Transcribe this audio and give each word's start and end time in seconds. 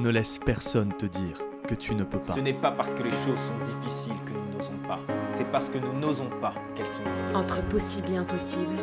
Ne 0.00 0.08
laisse 0.08 0.38
personne 0.38 0.94
te 0.96 1.04
dire 1.04 1.38
que 1.68 1.74
tu 1.74 1.94
ne 1.94 2.04
peux 2.04 2.18
pas. 2.18 2.32
Ce 2.32 2.40
n'est 2.40 2.54
pas 2.54 2.70
parce 2.70 2.94
que 2.94 3.02
les 3.02 3.10
choses 3.10 3.38
sont 3.46 3.70
difficiles 3.70 4.16
que 4.24 4.32
nous 4.32 4.56
n'osons 4.56 4.78
pas. 4.88 4.98
C'est 5.28 5.44
parce 5.52 5.68
que 5.68 5.76
nous 5.76 5.92
n'osons 5.92 6.30
pas 6.40 6.54
qu'elles 6.74 6.88
sont 6.88 7.02
difficiles. 7.02 7.36
Entre 7.36 7.62
possible 7.68 8.10
et 8.10 8.16
impossible, 8.16 8.76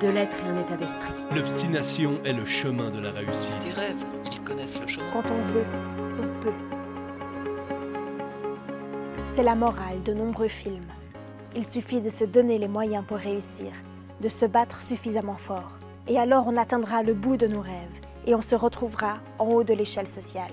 de 0.00 0.08
l'être 0.08 0.34
et 0.42 0.48
un 0.48 0.58
état 0.58 0.78
d'esprit. 0.78 1.12
L'obstination 1.36 2.18
est 2.24 2.32
le 2.32 2.46
chemin 2.46 2.88
de 2.88 2.98
la 2.98 3.10
réussite. 3.10 3.58
Des 3.58 3.78
rêves, 3.78 4.06
ils 4.24 4.40
connaissent 4.40 4.80
le 4.80 4.86
chemin. 4.86 5.04
Quand 5.12 5.30
on 5.30 5.42
veut, 5.42 5.66
on 6.18 6.40
peut. 6.40 6.54
C'est 9.20 9.42
la 9.42 9.54
morale 9.54 10.02
de 10.02 10.14
nombreux 10.14 10.48
films. 10.48 10.88
Il 11.54 11.66
suffit 11.66 12.00
de 12.00 12.08
se 12.08 12.24
donner 12.24 12.56
les 12.56 12.68
moyens 12.68 13.04
pour 13.06 13.18
réussir, 13.18 13.70
de 14.22 14.30
se 14.30 14.46
battre 14.46 14.80
suffisamment 14.80 15.36
fort. 15.36 15.78
Et 16.08 16.18
alors 16.18 16.46
on 16.48 16.56
atteindra 16.56 17.02
le 17.02 17.12
bout 17.12 17.36
de 17.36 17.48
nos 17.48 17.60
rêves 17.60 18.00
et 18.26 18.34
on 18.34 18.40
se 18.40 18.54
retrouvera 18.54 19.18
en 19.38 19.46
haut 19.46 19.64
de 19.64 19.74
l'échelle 19.74 20.06
sociale. 20.06 20.52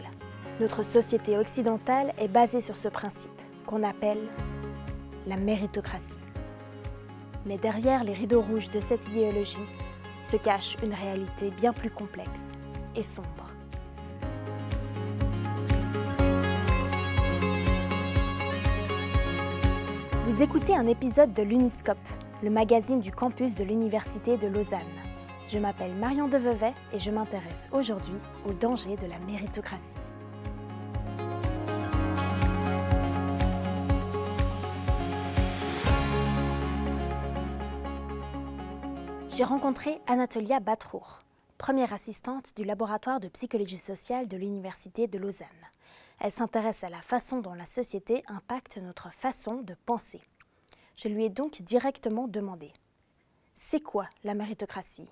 Notre 0.59 0.83
société 0.83 1.37
occidentale 1.37 2.13
est 2.17 2.27
basée 2.27 2.61
sur 2.61 2.75
ce 2.75 2.87
principe 2.87 3.41
qu'on 3.65 3.83
appelle 3.83 4.27
la 5.27 5.37
méritocratie. 5.37 6.17
Mais 7.45 7.57
derrière 7.57 8.03
les 8.03 8.13
rideaux 8.13 8.41
rouges 8.41 8.69
de 8.69 8.79
cette 8.79 9.07
idéologie 9.07 9.57
se 10.21 10.37
cache 10.37 10.75
une 10.83 10.93
réalité 10.93 11.51
bien 11.51 11.71
plus 11.71 11.89
complexe 11.89 12.53
et 12.95 13.03
sombre. 13.03 13.27
Vous 20.25 20.41
écoutez 20.43 20.75
un 20.75 20.87
épisode 20.87 21.33
de 21.33 21.43
l'Uniscope, 21.43 21.97
le 22.43 22.49
magazine 22.49 22.99
du 22.99 23.11
campus 23.11 23.55
de 23.55 23.63
l'Université 23.63 24.37
de 24.37 24.47
Lausanne. 24.47 25.08
Je 25.51 25.57
m'appelle 25.57 25.95
Marion 25.95 26.27
Deveuvet 26.27 26.75
et 26.93 26.99
je 26.99 27.09
m'intéresse 27.09 27.69
aujourd'hui 27.71 28.13
aux 28.45 28.53
dangers 28.53 28.97
de 28.97 29.07
la 29.07 29.17
méritocratie. 29.17 29.95
J'ai 39.27 39.43
rencontré 39.43 39.99
Anatolia 40.05 40.59
Batrour, 40.59 41.21
première 41.57 41.93
assistante 41.93 42.55
du 42.55 42.63
laboratoire 42.63 43.19
de 43.19 43.27
psychologie 43.27 43.79
sociale 43.79 44.27
de 44.27 44.37
l'Université 44.37 45.07
de 45.07 45.17
Lausanne. 45.17 45.47
Elle 46.19 46.31
s'intéresse 46.31 46.83
à 46.83 46.91
la 46.91 47.01
façon 47.01 47.39
dont 47.39 47.55
la 47.55 47.65
société 47.65 48.21
impacte 48.27 48.77
notre 48.77 49.11
façon 49.11 49.63
de 49.63 49.73
penser. 49.87 50.21
Je 50.95 51.07
lui 51.07 51.25
ai 51.25 51.29
donc 51.31 51.63
directement 51.63 52.27
demandé 52.27 52.71
C'est 53.55 53.81
quoi 53.81 54.07
la 54.23 54.35
méritocratie? 54.35 55.09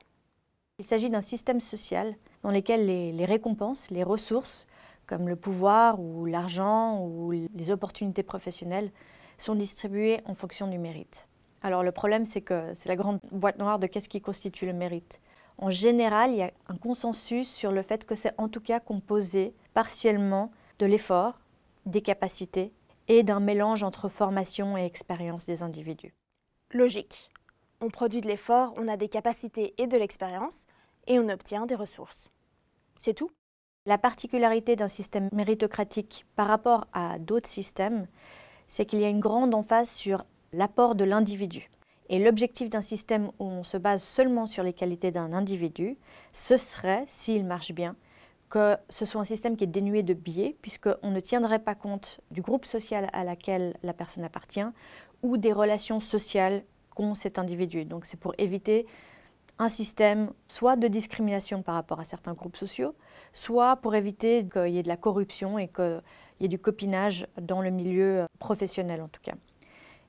Il 0.79 0.85
s'agit 0.85 1.09
d'un 1.09 1.21
système 1.21 1.59
social 1.59 2.15
dans 2.43 2.51
lequel 2.51 2.85
les, 2.85 3.25
récompenses, 3.25 3.89
les 3.89 4.03
ressources, 4.03 4.67
comme 5.07 5.27
le 5.27 5.35
pouvoir 5.35 5.99
ou 5.99 6.27
l'argent 6.27 7.01
ou 7.01 7.31
les 7.31 7.71
opportunités 7.71 8.21
professionnelles, 8.21 8.91
sont 9.39 9.55
distribuées 9.55 10.21
en 10.25 10.35
fonction 10.35 10.67
du 10.67 10.77
mérite. 10.77 11.27
Alors 11.63 11.81
le 11.81 11.91
problème, 11.91 12.25
c'est 12.25 12.41
que 12.41 12.75
c'est 12.75 12.89
la 12.89 12.95
grande 12.95 13.19
boîte 13.31 13.57
noire 13.57 13.79
de 13.79 13.87
qu'est-ce 13.87 14.07
qui 14.07 14.21
constitue 14.21 14.67
le 14.67 14.73
mérite. 14.73 15.19
En 15.57 15.71
général, 15.71 16.29
il 16.29 16.37
y 16.37 16.43
a 16.43 16.51
un 16.67 16.77
consensus 16.77 17.49
sur 17.49 17.71
le 17.71 17.81
fait 17.81 18.05
que 18.05 18.13
c'est 18.13 18.35
en 18.37 18.47
tout 18.47 18.61
cas 18.61 18.79
composé 18.79 19.55
partiellement 19.73 20.51
de 20.77 20.85
l'effort, 20.85 21.39
des 21.87 22.01
capacités 22.01 22.71
et 23.07 23.23
d'un 23.23 23.39
mélange 23.39 23.81
entre 23.81 24.09
formation 24.09 24.77
et 24.77 24.85
expérience 24.85 25.47
des 25.47 25.63
individus. 25.63 26.13
Logique. 26.71 27.31
On 27.79 27.89
produit 27.89 28.21
de 28.21 28.27
l'effort, 28.27 28.73
on 28.77 28.87
a 28.87 28.97
des 28.97 29.07
capacités 29.07 29.75
et 29.77 29.85
de 29.85 29.97
l'expérience, 29.97 30.65
et 31.05 31.19
on 31.19 31.29
obtient 31.29 31.67
des 31.67 31.75
ressources. 31.75 32.29
C'est 32.95 33.13
tout 33.13 33.29
La 33.85 33.99
particularité 33.99 34.75
d'un 34.75 34.87
système 34.87 35.29
méritocratique 35.31 36.25
par 36.35 36.47
rapport 36.47 36.87
à 36.91 37.19
d'autres 37.19 37.47
systèmes, 37.47 38.07
c'est 38.65 38.85
qu'il 38.85 38.99
y 38.99 39.05
a 39.05 39.09
une 39.09 39.19
grande 39.19 39.53
emphase 39.53 39.89
sur 39.89 40.25
l'apport 40.53 40.95
de 40.95 41.03
l'individu. 41.03 41.69
Et 42.09 42.17
l'objectif 42.17 42.71
d'un 42.71 42.81
système 42.81 43.27
où 43.37 43.45
on 43.45 43.63
se 43.63 43.77
base 43.77 44.01
seulement 44.01 44.47
sur 44.47 44.63
les 44.63 44.73
qualités 44.73 45.11
d'un 45.11 45.31
individu, 45.31 45.97
ce 46.33 46.57
serait, 46.57 47.05
s'il 47.07 47.45
marche 47.45 47.73
bien, 47.73 47.95
que 48.49 48.75
ce 48.89 49.05
soit 49.05 49.21
un 49.21 49.25
système 49.25 49.55
qui 49.55 49.65
est 49.65 49.67
dénué 49.67 50.01
de 50.01 50.15
biais, 50.15 50.57
puisqu'on 50.63 51.11
ne 51.11 51.19
tiendrait 51.19 51.59
pas 51.59 51.75
compte 51.75 52.21
du 52.31 52.41
groupe 52.41 52.65
social 52.65 53.07
à 53.13 53.23
laquelle 53.23 53.77
la 53.83 53.93
personne 53.93 54.23
appartient 54.23 54.65
ou 55.21 55.37
des 55.37 55.53
relations 55.53 55.99
sociales 55.99 56.63
cet 57.15 57.39
individu. 57.39 57.85
Donc 57.85 58.05
c'est 58.05 58.19
pour 58.19 58.33
éviter 58.37 58.85
un 59.59 59.69
système 59.69 60.31
soit 60.47 60.75
de 60.75 60.87
discrimination 60.87 61.61
par 61.61 61.75
rapport 61.75 61.99
à 61.99 62.03
certains 62.03 62.33
groupes 62.33 62.57
sociaux, 62.57 62.93
soit 63.33 63.77
pour 63.77 63.95
éviter 63.95 64.47
qu'il 64.47 64.69
y 64.69 64.77
ait 64.77 64.83
de 64.83 64.87
la 64.87 64.97
corruption 64.97 65.57
et 65.57 65.67
qu'il 65.67 66.01
y 66.39 66.45
ait 66.45 66.49
du 66.49 66.59
copinage 66.59 67.27
dans 67.41 67.61
le 67.61 67.71
milieu 67.71 68.25
professionnel 68.39 69.01
en 69.01 69.07
tout 69.07 69.21
cas. 69.21 69.33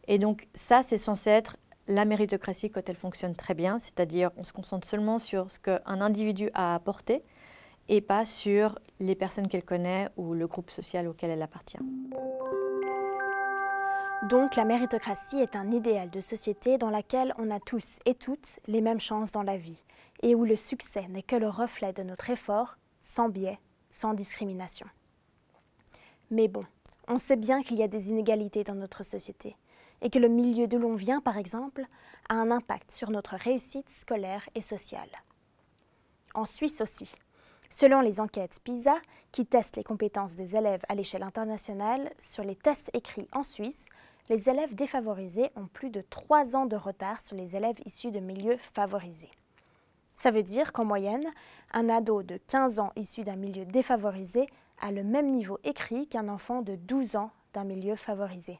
Et 0.06 0.18
donc 0.18 0.48
ça, 0.54 0.82
c'est 0.82 0.98
censé 0.98 1.30
être 1.30 1.56
la 1.86 2.04
méritocratie 2.04 2.70
quand 2.70 2.86
elle 2.88 2.96
fonctionne 2.96 3.34
très 3.34 3.54
bien, 3.54 3.78
c'est-à-dire 3.78 4.30
on 4.36 4.44
se 4.44 4.52
concentre 4.52 4.86
seulement 4.86 5.18
sur 5.18 5.50
ce 5.50 5.58
qu'un 5.58 6.00
individu 6.00 6.50
a 6.54 6.74
apporté 6.74 7.22
et 7.88 8.02
pas 8.02 8.26
sur 8.26 8.78
les 9.00 9.14
personnes 9.14 9.48
qu'elle 9.48 9.64
connaît 9.64 10.08
ou 10.16 10.34
le 10.34 10.46
groupe 10.46 10.70
social 10.70 11.08
auquel 11.08 11.30
elle 11.30 11.42
appartient. 11.42 11.78
Donc 14.24 14.56
la 14.56 14.64
méritocratie 14.64 15.38
est 15.38 15.54
un 15.54 15.70
idéal 15.70 16.10
de 16.10 16.20
société 16.20 16.76
dans 16.76 16.90
laquelle 16.90 17.32
on 17.38 17.50
a 17.50 17.60
tous 17.60 18.00
et 18.04 18.14
toutes 18.14 18.58
les 18.66 18.80
mêmes 18.80 18.98
chances 18.98 19.30
dans 19.30 19.44
la 19.44 19.56
vie 19.56 19.84
et 20.22 20.34
où 20.34 20.44
le 20.44 20.56
succès 20.56 21.06
n'est 21.08 21.22
que 21.22 21.36
le 21.36 21.48
reflet 21.48 21.92
de 21.92 22.02
notre 22.02 22.28
effort, 22.28 22.78
sans 23.00 23.28
biais, 23.28 23.60
sans 23.90 24.14
discrimination. 24.14 24.86
Mais 26.32 26.48
bon, 26.48 26.64
on 27.06 27.16
sait 27.16 27.36
bien 27.36 27.62
qu'il 27.62 27.78
y 27.78 27.82
a 27.84 27.88
des 27.88 28.10
inégalités 28.10 28.64
dans 28.64 28.74
notre 28.74 29.04
société 29.04 29.56
et 30.02 30.10
que 30.10 30.18
le 30.18 30.28
milieu 30.28 30.66
d'où 30.66 30.78
l'on 30.78 30.96
vient, 30.96 31.20
par 31.20 31.38
exemple, 31.38 31.84
a 32.28 32.34
un 32.34 32.50
impact 32.50 32.90
sur 32.90 33.10
notre 33.10 33.36
réussite 33.36 33.88
scolaire 33.88 34.48
et 34.56 34.60
sociale. 34.62 35.10
En 36.34 36.44
Suisse 36.44 36.80
aussi, 36.80 37.14
Selon 37.70 38.00
les 38.00 38.18
enquêtes 38.18 38.60
PISA, 38.64 38.96
qui 39.30 39.44
testent 39.44 39.76
les 39.76 39.84
compétences 39.84 40.34
des 40.34 40.56
élèves 40.56 40.82
à 40.88 40.94
l'échelle 40.94 41.22
internationale, 41.22 42.10
sur 42.18 42.42
les 42.42 42.56
tests 42.56 42.90
écrits 42.94 43.28
en 43.32 43.42
Suisse, 43.42 43.88
les 44.30 44.48
élèves 44.48 44.74
défavorisés 44.74 45.50
ont 45.54 45.66
plus 45.66 45.90
de 45.90 46.00
3 46.00 46.56
ans 46.56 46.66
de 46.66 46.76
retard 46.76 47.20
sur 47.20 47.36
les 47.36 47.56
élèves 47.56 47.76
issus 47.84 48.10
de 48.10 48.20
milieux 48.20 48.56
favorisés. 48.56 49.30
Ça 50.14 50.30
veut 50.30 50.42
dire 50.42 50.72
qu'en 50.72 50.84
moyenne, 50.84 51.26
un 51.72 51.88
ado 51.90 52.22
de 52.22 52.38
15 52.38 52.78
ans 52.78 52.92
issu 52.96 53.22
d'un 53.22 53.36
milieu 53.36 53.66
défavorisé 53.66 54.46
a 54.80 54.90
le 54.90 55.04
même 55.04 55.30
niveau 55.30 55.58
écrit 55.62 56.06
qu'un 56.08 56.28
enfant 56.28 56.62
de 56.62 56.74
12 56.74 57.16
ans 57.16 57.30
d'un 57.52 57.64
milieu 57.64 57.96
favorisé. 57.96 58.58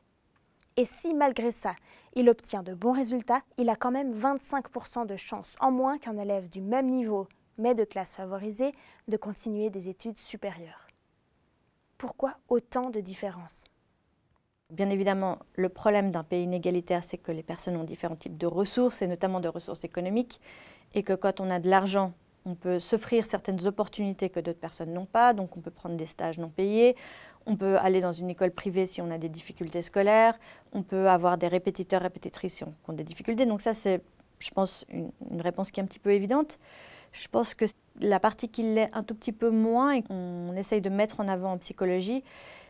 Et 0.77 0.85
si 0.85 1.15
malgré 1.15 1.51
ça, 1.51 1.75
il 2.15 2.29
obtient 2.29 2.63
de 2.63 2.75
bons 2.75 2.93
résultats, 2.93 3.41
il 3.57 3.69
a 3.71 3.77
quand 3.77 3.91
même 3.91 4.15
25% 4.15 5.07
de 5.07 5.17
chance 5.17 5.57
en 5.61 5.71
moins 5.71 5.99
qu'un 5.99 6.17
élève 6.17 6.49
du 6.49 6.61
même 6.63 6.87
niveau 6.87 7.27
mais 7.59 7.75
de 7.75 7.85
classe 7.85 8.17
favorisée, 8.17 8.73
de 9.09 9.17
continuer 9.17 9.71
des 9.71 9.89
études 9.89 10.19
supérieures. 10.19 10.87
Pourquoi 11.99 12.39
autant 12.49 12.91
de 12.91 13.01
différences? 13.01 13.65
Bien 14.71 14.91
évidemment, 14.91 15.39
le 15.55 15.69
problème 15.69 16.11
d'un 16.11 16.25
pays 16.25 16.45
inégalitaire, 16.45 17.03
c'est 17.03 17.19
que 17.19 17.33
les 17.33 17.43
personnes 17.43 17.77
ont 17.77 17.85
différents 17.85 18.17
types 18.17 18.37
de 18.37 18.47
ressources, 18.47 19.03
et 19.03 19.07
notamment 19.07 19.41
de 19.41 19.49
ressources 19.49 19.85
économiques, 19.85 20.41
et 20.95 21.03
que 21.03 21.15
quand 21.15 21.41
on 21.41 21.51
a 21.51 21.59
de 21.59 21.69
l'argent, 21.69 22.13
on 22.45 22.55
peut 22.55 22.79
s'offrir 22.79 23.27
certaines 23.27 23.67
opportunités 23.67 24.31
que 24.31 24.41
d'autres 24.41 24.61
personnes 24.61 24.93
n'ont 24.93 25.07
pas, 25.07 25.33
donc 25.33 25.57
on 25.57 25.61
peut 25.61 25.71
prendre 25.71 25.97
des 25.97 26.07
stages 26.07 26.39
non 26.39 26.51
payés, 26.51 26.97
on 27.47 27.57
peut 27.57 27.79
aller 27.79 28.01
dans 28.01 28.13
une 28.13 28.31
école 28.31 28.51
privée 28.51 28.87
si 28.87 29.01
on 29.01 29.11
a 29.11 29.19
des 29.19 29.29
difficultés 29.29 29.83
scolaires, 29.83 30.39
on 30.73 30.83
peut 30.83 31.09
avoir 31.09 31.39
des 31.39 31.49
répétiteurs, 31.49 32.03
répétitrices 32.03 32.55
si 32.57 32.65
on 32.65 32.93
a 32.93 32.93
des 32.93 33.05
difficultés. 33.05 33.47
Donc 33.47 33.63
ça, 33.63 33.75
c'est, 33.75 34.03
je 34.39 34.51
pense, 34.51 34.85
une 34.91 35.41
réponse 35.41 35.71
qui 35.71 35.81
est 35.81 35.83
un 35.83 35.87
petit 35.87 35.99
peu 35.99 36.13
évidente. 36.13 36.59
Je 37.19 37.27
pense 37.29 37.55
que 37.55 37.65
la 38.01 38.21
partie 38.21 38.49
qui 38.49 38.62
l'est 38.62 38.91
un 38.93 39.03
tout 39.03 39.15
petit 39.15 39.32
peu 39.32 39.50
moins 39.50 39.93
et 39.93 40.03
qu'on 40.03 40.55
essaye 40.56 40.81
de 40.81 40.88
mettre 40.88 41.20
en 41.20 41.29
avant 41.29 41.53
en 41.53 41.59
psychologie, 41.59 42.23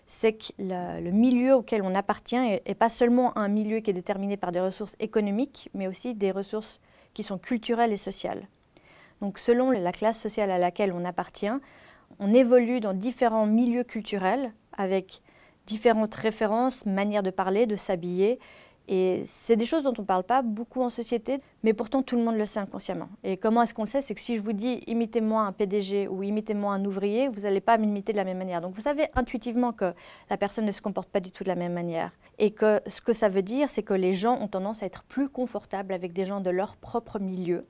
c'est 0.07 0.33
que 0.33 0.53
le, 0.59 1.11
milieu 1.11 1.55
auquel 1.55 1.83
on 1.83 1.95
appartient 1.95 2.37
n'est 2.37 2.75
pas 2.75 2.89
seulement 2.89 3.37
un 3.37 3.49
milieu 3.49 3.81
qui 3.81 3.91
est 3.91 3.95
déterminé 3.95 4.39
par 4.39 4.53
des 4.53 4.61
ressources 4.61 4.97
économiques, 5.01 5.69
mais 5.75 5.87
aussi 5.87 6.15
des 6.15 6.31
ressources 6.31 6.81
qui 7.13 7.23
sont 7.23 7.37
culturelles 7.37 7.93
et 7.93 7.99
sociales. 7.99 8.49
Donc 9.21 9.39
selon 9.39 9.71
la 9.71 9.93
classe 9.93 10.19
sociale 10.19 10.51
à 10.51 10.59
laquelle 10.59 10.93
on 10.95 11.05
appartient, 11.05 11.47
on 12.19 12.33
évolue 12.33 12.81
dans 12.81 12.95
différents 12.95 13.47
milieux 13.47 13.85
culturels 13.85 14.53
avec 14.73 15.21
différentes 15.67 16.15
références, 16.15 16.87
manières 16.87 17.23
de 17.23 17.31
parler, 17.31 17.67
de 17.67 17.77
s'habiller 17.77 18.39
et 18.89 19.23
c'est 19.27 19.57
des 19.57 19.67
choses 19.67 19.83
dont 19.83 19.93
on 19.99 20.03
ne 20.03 20.07
parle 20.07 20.25
pas 20.25 20.43
beaucoup 20.43 20.83
en 20.83 20.89
société, 20.89 21.39
mais 21.63 21.75
pourtant 21.75 22.03
tout 22.03 22.17
le 22.17 22.25
monde 22.25 22.37
le 22.37 22.47
sait 22.47 22.59
inconsciemment. 22.61 23.09
Et 23.23 23.37
comment 23.37 23.63
est-ce 23.63 23.75
qu'on 23.75 23.83
le 23.83 23.89
sait? 23.89 24.01
C'est 24.01 24.15
que 24.15 24.21
si 24.21 24.37
je 24.37 24.41
vous 24.41 24.55
dis 24.55 24.83
imitez-moi 24.87 25.43
un 25.43 25.53
PDG 25.53 26.09
ou 26.09 26.23
imitez-moi 26.23 26.73
un 26.73 26.85
ouvrier, 26.85 27.29
vous 27.29 27.43
n'allez 27.43 27.61
pas 27.61 27.77
m'imiter 27.77 28.13
de 28.13 28.17
la 28.17 28.25
même 28.25 28.39
manière. 28.39 28.61
Donc 28.63 28.75
vous 28.75 28.81
savez 28.81 29.07
intuitivement 29.15 29.73
que 29.73 29.93
la 30.31 30.37
personne 30.39 30.65
ne 30.65 30.73
se 30.73 30.81
comporte 30.81 31.11
pas 31.11 31.21
du 31.21 31.31
tout 31.31 31.45
de 31.45 31.49
la 31.49 31.55
même 31.55 31.75
manière. 31.75 32.13
Et 32.39 32.51
que 32.51 32.81
ce 32.87 33.01
que 33.01 33.13
ça 33.13 33.29
veut 33.29 33.43
dire, 33.43 33.69
c'est 33.69 33.83
que 33.83 33.95
les 33.95 34.15
gens 34.15 34.41
ont 34.41 34.49
tendance 34.49 34.83
à 34.83 34.87
être 34.87 35.03
plus 35.05 35.29
confortables 35.29 35.93
avec 35.93 36.13
des 36.13 36.25
gens 36.25 36.41
de 36.41 36.51
leur 36.51 36.77
propre 36.77 37.19
milieu, 37.19 37.67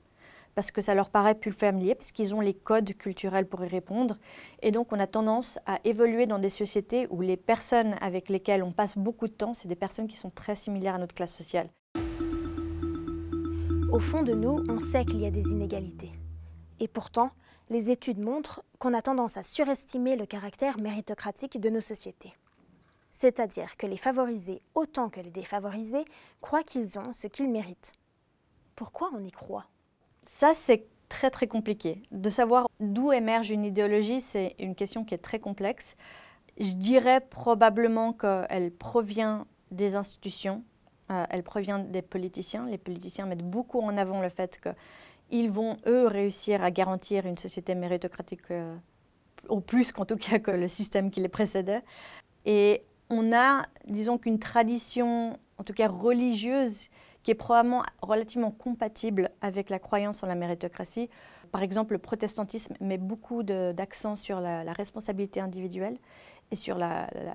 parce 0.59 0.71
que 0.71 0.81
ça 0.81 0.93
leur 0.93 1.09
paraît 1.09 1.35
plus 1.35 1.53
familier, 1.53 1.95
parce 1.95 2.11
qu'ils 2.11 2.35
ont 2.35 2.41
les 2.41 2.53
codes 2.53 2.93
culturels 2.97 3.47
pour 3.47 3.63
y 3.63 3.69
répondre. 3.69 4.17
Et 4.61 4.71
donc 4.71 4.91
on 4.91 4.99
a 4.99 5.07
tendance 5.07 5.57
à 5.65 5.79
évoluer 5.85 6.25
dans 6.25 6.37
des 6.37 6.49
sociétés 6.49 7.07
où 7.11 7.21
les 7.21 7.37
personnes 7.37 7.95
avec 8.01 8.27
lesquelles 8.27 8.61
on 8.61 8.73
passe 8.73 8.97
beaucoup 8.97 9.29
de 9.29 9.33
temps, 9.33 9.53
c'est 9.53 9.69
des 9.69 9.77
personnes 9.77 10.09
qui 10.09 10.17
sont 10.17 10.31
très 10.31 10.57
similaires 10.57 10.95
à 10.95 10.97
notre 10.97 11.15
classe 11.15 11.33
sociale. 11.33 11.69
Au 13.89 13.99
fond 13.99 14.21
de 14.21 14.33
nous, 14.33 14.65
on 14.67 14.79
sait 14.79 15.05
qu'il 15.05 15.21
y 15.21 15.25
a 15.25 15.31
des 15.31 15.47
inégalités. 15.49 16.11
Et 16.81 16.89
pourtant, 16.89 17.31
les 17.69 17.89
études 17.89 18.19
montrent 18.19 18.61
qu'on 18.79 18.93
a 18.93 19.01
tendance 19.01 19.37
à 19.37 19.43
surestimer 19.43 20.17
le 20.17 20.25
caractère 20.25 20.77
méritocratique 20.77 21.57
de 21.57 21.69
nos 21.69 21.79
sociétés. 21.79 22.33
C'est-à-dire 23.11 23.77
que 23.77 23.87
les 23.87 23.95
favorisés 23.95 24.61
autant 24.75 25.07
que 25.07 25.21
les 25.21 25.31
défavorisés 25.31 26.03
croient 26.41 26.63
qu'ils 26.63 26.99
ont 26.99 27.13
ce 27.13 27.27
qu'ils 27.27 27.49
méritent. 27.49 27.93
Pourquoi 28.75 29.09
on 29.13 29.23
y 29.23 29.31
croit? 29.31 29.67
Ça, 30.31 30.53
c'est 30.53 30.85
très 31.09 31.31
très 31.31 31.47
compliqué. 31.47 32.03
De 32.11 32.29
savoir 32.29 32.69
d'où 32.79 33.11
émerge 33.11 33.49
une 33.49 33.65
idéologie, 33.65 34.21
c'est 34.21 34.55
une 34.59 34.73
question 34.75 35.03
qui 35.03 35.13
est 35.13 35.17
très 35.17 35.39
complexe. 35.39 35.97
Je 36.59 36.75
dirais 36.75 37.19
probablement 37.19 38.13
qu'elle 38.13 38.71
provient 38.71 39.47
des 39.71 39.95
institutions, 39.95 40.63
euh, 41.11 41.25
elle 41.29 41.43
provient 41.43 41.79
des 41.79 42.03
politiciens. 42.03 42.67
Les 42.67 42.77
politiciens 42.77 43.25
mettent 43.25 43.49
beaucoup 43.49 43.81
en 43.81 43.97
avant 43.97 44.21
le 44.21 44.29
fait 44.29 44.61
qu'ils 44.61 45.51
vont, 45.51 45.77
eux, 45.87 46.05
réussir 46.05 46.63
à 46.63 46.71
garantir 46.71 47.25
une 47.25 47.37
société 47.37 47.75
méritocratique 47.75 48.51
euh, 48.51 48.77
au 49.49 49.59
plus 49.59 49.91
qu'en 49.91 50.05
tout 50.05 50.15
cas 50.15 50.39
que 50.39 50.51
le 50.51 50.69
système 50.69 51.11
qui 51.11 51.19
les 51.19 51.27
précédait. 51.27 51.81
Et 52.45 52.83
on 53.09 53.33
a, 53.33 53.63
disons 53.87 54.17
qu'une 54.17 54.39
tradition, 54.39 55.37
en 55.57 55.63
tout 55.63 55.73
cas 55.73 55.89
religieuse, 55.89 56.89
qui 57.23 57.31
est 57.31 57.35
probablement 57.35 57.83
relativement 58.01 58.51
compatible 58.51 59.29
avec 59.41 59.69
la 59.69 59.79
croyance 59.79 60.23
en 60.23 60.27
la 60.27 60.35
méritocratie. 60.35 61.09
Par 61.51 61.61
exemple, 61.63 61.93
le 61.93 61.99
protestantisme 61.99 62.75
met 62.79 62.97
beaucoup 62.97 63.43
d'accent 63.43 64.15
sur 64.15 64.39
la, 64.39 64.71
responsabilité 64.73 65.39
individuelle 65.39 65.97
et 66.51 66.55
sur 66.55 66.79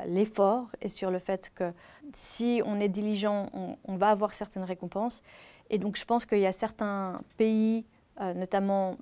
l'effort 0.07 0.69
et 0.81 0.89
sur 0.89 1.11
le 1.11 1.19
fait 1.19 1.53
que 1.55 1.73
si 2.13 2.63
on 2.65 2.81
est 2.81 2.89
diligent, 2.89 3.47
on, 3.53 3.97
va 3.97 4.11
avoir 4.11 4.35
certaines 4.35 4.65
récompenses. 4.65 5.23
Et 5.71 5.79
donc 5.79 5.97
je 5.97 6.05
pense 6.05 6.27
qu'il 6.27 6.41
y 6.41 6.47
a 6.47 6.53
certains 6.53 7.21
pays, 7.37 7.85
euh, 8.21 8.35
notamment 8.35 8.97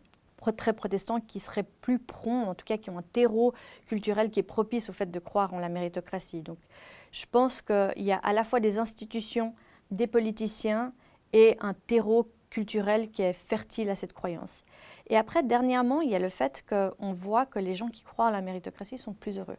très 0.50 0.72
protestants 0.72 1.20
qui 1.20 1.38
seraient 1.38 1.66
plus 1.80 2.00
prompts, 2.00 2.48
en 2.48 2.54
tout 2.54 2.64
cas 2.64 2.76
qui 2.76 2.90
ont 2.90 2.98
un 2.98 3.04
terreau 3.12 3.54
culturel 3.86 4.30
qui 4.30 4.40
est 4.40 4.42
propice 4.42 4.90
au 4.90 4.92
fait 4.92 5.10
de 5.10 5.18
croire 5.20 5.54
en 5.54 5.60
la 5.60 5.68
méritocratie. 5.68 6.40
Donc 6.40 6.58
je 7.12 7.26
pense 7.30 7.62
qu'il 7.62 7.92
y 7.98 8.10
a 8.10 8.16
à 8.16 8.32
la 8.32 8.42
fois 8.42 8.58
des 8.58 8.80
institutions, 8.80 9.54
des 9.92 10.06
politiciens 10.06 10.92
et 11.32 11.56
un 11.60 11.74
terreau 11.74 12.30
culturel 12.50 13.10
qui 13.10 13.22
est 13.22 13.32
fertile 13.32 13.88
à 13.90 13.96
cette 13.96 14.12
croyance. 14.12 14.64
Et 15.08 15.16
après, 15.16 15.42
dernièrement, 15.42 16.00
il 16.00 16.10
y 16.10 16.14
a 16.14 16.18
le 16.18 16.28
fait 16.28 16.64
qu'on 16.68 17.12
voit 17.12 17.46
que 17.46 17.58
les 17.58 17.74
gens 17.74 17.88
qui 17.88 18.02
croient 18.02 18.26
en 18.26 18.30
la 18.30 18.42
méritocratie 18.42 18.98
sont 18.98 19.14
plus 19.14 19.38
heureux. 19.38 19.56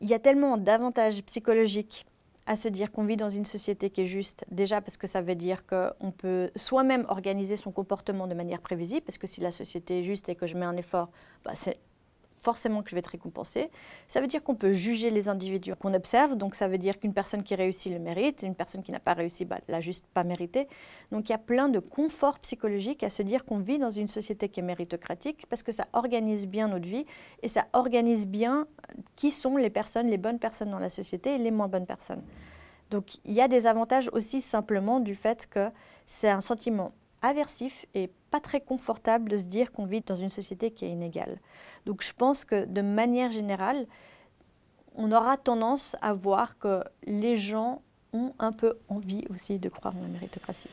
Il 0.00 0.08
y 0.08 0.14
a 0.14 0.18
tellement 0.18 0.56
d'avantages 0.56 1.22
psychologiques 1.24 2.06
à 2.46 2.56
se 2.56 2.68
dire 2.68 2.90
qu'on 2.90 3.04
vit 3.04 3.18
dans 3.18 3.28
une 3.28 3.44
société 3.44 3.90
qui 3.90 4.00
est 4.00 4.06
juste, 4.06 4.46
déjà 4.50 4.80
parce 4.80 4.96
que 4.96 5.06
ça 5.06 5.20
veut 5.20 5.34
dire 5.34 5.66
qu'on 5.66 6.10
peut 6.10 6.50
soi-même 6.56 7.04
organiser 7.08 7.56
son 7.56 7.72
comportement 7.72 8.26
de 8.26 8.34
manière 8.34 8.60
prévisible, 8.60 9.02
parce 9.02 9.18
que 9.18 9.26
si 9.26 9.42
la 9.42 9.50
société 9.50 10.00
est 10.00 10.02
juste 10.02 10.30
et 10.30 10.34
que 10.34 10.46
je 10.46 10.56
mets 10.56 10.64
un 10.64 10.76
effort, 10.76 11.10
bah 11.44 11.52
c'est 11.54 11.78
forcément 12.38 12.82
que 12.82 12.90
je 12.90 12.94
vais 12.94 13.00
être 13.00 13.08
récompensé. 13.08 13.70
Ça 14.06 14.20
veut 14.20 14.26
dire 14.26 14.42
qu'on 14.42 14.54
peut 14.54 14.72
juger 14.72 15.10
les 15.10 15.28
individus 15.28 15.74
qu'on 15.76 15.94
observe, 15.94 16.36
donc 16.36 16.54
ça 16.54 16.68
veut 16.68 16.78
dire 16.78 16.98
qu'une 16.98 17.14
personne 17.14 17.42
qui 17.42 17.54
réussit 17.54 17.92
le 17.92 17.98
mérite, 17.98 18.42
une 18.42 18.54
personne 18.54 18.82
qui 18.82 18.92
n'a 18.92 19.00
pas 19.00 19.14
réussi 19.14 19.44
bah, 19.44 19.58
l'a 19.68 19.80
juste 19.80 20.06
pas 20.14 20.24
mérité. 20.24 20.68
Donc 21.10 21.28
il 21.28 21.32
y 21.32 21.34
a 21.34 21.38
plein 21.38 21.68
de 21.68 21.78
confort 21.78 22.38
psychologique 22.38 23.02
à 23.02 23.10
se 23.10 23.22
dire 23.22 23.44
qu'on 23.44 23.58
vit 23.58 23.78
dans 23.78 23.90
une 23.90 24.08
société 24.08 24.48
qui 24.48 24.60
est 24.60 24.62
méritocratique, 24.62 25.46
parce 25.48 25.62
que 25.62 25.72
ça 25.72 25.86
organise 25.92 26.46
bien 26.46 26.68
notre 26.68 26.86
vie, 26.86 27.06
et 27.42 27.48
ça 27.48 27.66
organise 27.72 28.26
bien 28.26 28.66
qui 29.16 29.30
sont 29.30 29.56
les 29.56 29.70
personnes, 29.70 30.08
les 30.08 30.18
bonnes 30.18 30.38
personnes 30.38 30.70
dans 30.70 30.78
la 30.78 30.90
société 30.90 31.34
et 31.34 31.38
les 31.38 31.50
moins 31.50 31.68
bonnes 31.68 31.86
personnes. 31.86 32.22
Donc 32.90 33.16
il 33.24 33.34
y 33.34 33.40
a 33.40 33.48
des 33.48 33.66
avantages 33.66 34.08
aussi 34.12 34.40
simplement 34.40 35.00
du 35.00 35.14
fait 35.14 35.46
que 35.46 35.70
c'est 36.06 36.30
un 36.30 36.40
sentiment 36.40 36.92
aversif 37.22 37.86
et 37.94 38.10
pas 38.30 38.40
très 38.40 38.60
confortable 38.60 39.28
de 39.30 39.36
se 39.36 39.46
dire 39.46 39.72
qu'on 39.72 39.86
vit 39.86 40.00
dans 40.00 40.16
une 40.16 40.28
société 40.28 40.70
qui 40.70 40.84
est 40.84 40.90
inégale. 40.90 41.38
Donc 41.86 42.02
je 42.02 42.12
pense 42.12 42.44
que 42.44 42.64
de 42.64 42.82
manière 42.82 43.30
générale, 43.30 43.86
on 44.94 45.12
aura 45.12 45.36
tendance 45.36 45.96
à 46.02 46.12
voir 46.12 46.58
que 46.58 46.82
les 47.04 47.36
gens 47.36 47.82
ont 48.12 48.34
un 48.38 48.52
peu 48.52 48.78
envie 48.88 49.24
aussi 49.30 49.58
de 49.58 49.68
croire 49.68 49.96
en 49.96 50.02
la 50.02 50.08
méritocratie. 50.08 50.70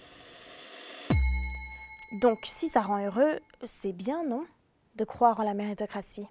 Donc 2.22 2.40
si 2.44 2.70
ça 2.70 2.82
rend 2.82 3.06
heureux, 3.06 3.40
c'est 3.64 3.94
bien, 3.94 4.24
non 4.24 4.46
De 4.96 5.04
croire 5.04 5.40
en 5.40 5.44
la 5.44 5.54
méritocratie? 5.54 6.28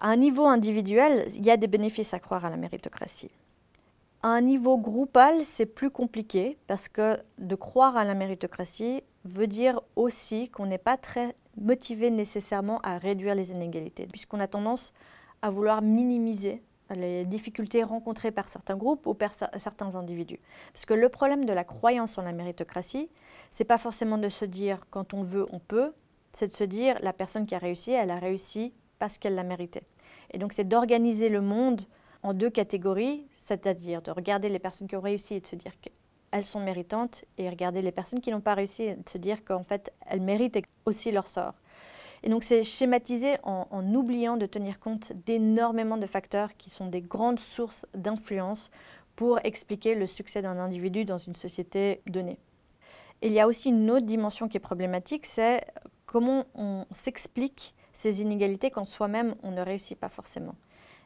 À 0.00 0.08
un 0.08 0.16
niveau 0.16 0.46
individuel, 0.46 1.28
il 1.34 1.44
y 1.44 1.50
a 1.50 1.56
des 1.56 1.66
bénéfices 1.66 2.14
à 2.14 2.20
croire 2.20 2.44
à 2.44 2.50
la 2.50 2.56
méritocratie. 2.56 3.30
À 4.22 4.28
un 4.28 4.40
niveau 4.40 4.78
groupal, 4.78 5.44
c'est 5.44 5.66
plus 5.66 5.90
compliqué 5.90 6.58
parce 6.66 6.88
que 6.88 7.16
de 7.38 7.54
croire 7.54 7.96
à 7.96 8.04
la 8.04 8.14
méritocratie 8.14 9.02
veut 9.28 9.46
dire 9.46 9.80
aussi 9.96 10.48
qu'on 10.48 10.66
n'est 10.66 10.78
pas 10.78 10.96
très 10.96 11.34
motivé 11.60 12.10
nécessairement 12.10 12.80
à 12.82 12.98
réduire 12.98 13.34
les 13.34 13.50
inégalités, 13.50 14.06
puisqu'on 14.06 14.40
a 14.40 14.46
tendance 14.46 14.92
à 15.42 15.50
vouloir 15.50 15.82
minimiser 15.82 16.62
les 16.94 17.24
difficultés 17.24 17.82
rencontrées 17.82 18.30
par 18.30 18.48
certains 18.48 18.76
groupes 18.76 19.06
ou 19.06 19.14
par 19.14 19.32
certains 19.34 19.94
individus. 19.94 20.40
Parce 20.72 20.86
que 20.86 20.94
le 20.94 21.08
problème 21.08 21.44
de 21.44 21.52
la 21.52 21.64
croyance 21.64 22.16
en 22.18 22.22
la 22.22 22.32
méritocratie, 22.32 23.10
c'est 23.50 23.64
pas 23.64 23.78
forcément 23.78 24.18
de 24.18 24.28
se 24.28 24.44
dire 24.44 24.80
quand 24.90 25.14
on 25.14 25.22
veut, 25.22 25.46
on 25.52 25.58
peut, 25.58 25.92
c'est 26.32 26.46
de 26.46 26.52
se 26.52 26.64
dire 26.64 26.98
la 27.02 27.12
personne 27.12 27.46
qui 27.46 27.54
a 27.54 27.58
réussi, 27.58 27.92
elle 27.92 28.10
a 28.10 28.18
réussi 28.18 28.72
parce 28.98 29.18
qu'elle 29.18 29.34
l'a 29.34 29.44
mérité. 29.44 29.82
Et 30.30 30.38
donc 30.38 30.52
c'est 30.52 30.66
d'organiser 30.66 31.28
le 31.28 31.40
monde 31.40 31.82
en 32.22 32.34
deux 32.34 32.50
catégories, 32.50 33.26
c'est-à-dire 33.32 34.02
de 34.02 34.10
regarder 34.10 34.48
les 34.48 34.58
personnes 34.58 34.88
qui 34.88 34.96
ont 34.96 35.00
réussi 35.00 35.34
et 35.34 35.40
de 35.40 35.46
se 35.46 35.56
dire 35.56 35.72
qu'elles 36.30 36.44
sont 36.44 36.60
méritantes, 36.60 37.24
et 37.36 37.48
regarder 37.48 37.82
les 37.82 37.92
personnes 37.92 38.20
qui 38.20 38.30
n'ont 38.30 38.40
pas 38.40 38.54
réussi 38.54 38.94
se 39.06 39.18
dire 39.18 39.44
qu'en 39.44 39.62
fait, 39.62 39.92
elles 40.06 40.20
méritent 40.20 40.58
aussi 40.84 41.10
leur 41.10 41.26
sort. 41.26 41.54
Et 42.22 42.28
donc 42.28 42.42
c'est 42.42 42.64
schématisé 42.64 43.36
en, 43.44 43.68
en, 43.70 43.94
oubliant 43.94 44.36
de 44.36 44.46
tenir 44.46 44.80
compte 44.80 45.12
d'énormément 45.26 45.96
de 45.96 46.06
facteurs 46.06 46.56
qui 46.56 46.68
sont 46.68 46.86
des 46.86 47.00
grandes 47.00 47.38
sources 47.38 47.86
d'influence 47.94 48.70
pour 49.14 49.38
expliquer 49.44 49.94
le 49.94 50.06
succès 50.06 50.42
d'un 50.42 50.58
individu 50.58 51.04
dans 51.04 51.18
une 51.18 51.34
société 51.34 52.00
donnée. 52.06 52.38
il 53.22 53.32
y 53.32 53.40
a 53.40 53.46
aussi 53.46 53.68
une 53.68 53.90
autre 53.90 54.06
dimension 54.06 54.48
qui 54.48 54.56
est 54.56 54.60
problématique, 54.60 55.26
c'est 55.26 55.60
comment 56.06 56.44
on 56.54 56.86
s'explique 56.92 57.74
ces 57.92 58.22
inégalités 58.22 58.70
quand 58.70 58.84
soi-même 58.84 59.34
on 59.42 59.50
ne 59.50 59.60
réussit 59.60 59.98
pas 59.98 60.08
forcément. 60.08 60.54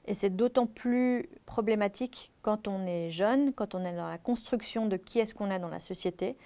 Et 0.07 0.15
c'est 0.15 0.35
d'autant 0.35 0.67
plus 0.67 1.29
problématique 1.47 2.33
quand 2.43 2.67
on 2.67 2.87
est 2.87 3.11
jeune, 3.11 3.53
quand 3.53 3.75
on 3.75 3.85
est 3.85 3.95
dans 3.95 4.09
la 4.09 4.19
construction 4.19 4.87
de 4.87 4.97
qui 4.97 5.21
est-ce 5.21 5.35
qu'on 5.35 5.51
est 5.51 5.61
dans 5.61 5.69
la 5.69 5.81
société, 5.81 6.37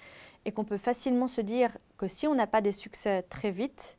et 0.45 0.53
qu'on 0.53 0.65
peut 0.65 0.77
facilement 0.77 1.27
se 1.27 1.41
dire 1.41 1.77
que 1.97 2.07
si 2.07 2.27
on 2.27 2.35
n'a 2.35 2.47
pas 2.47 2.61
des 2.61 2.73
succès 2.73 3.23
très 3.23 3.51
vite, 3.51 3.99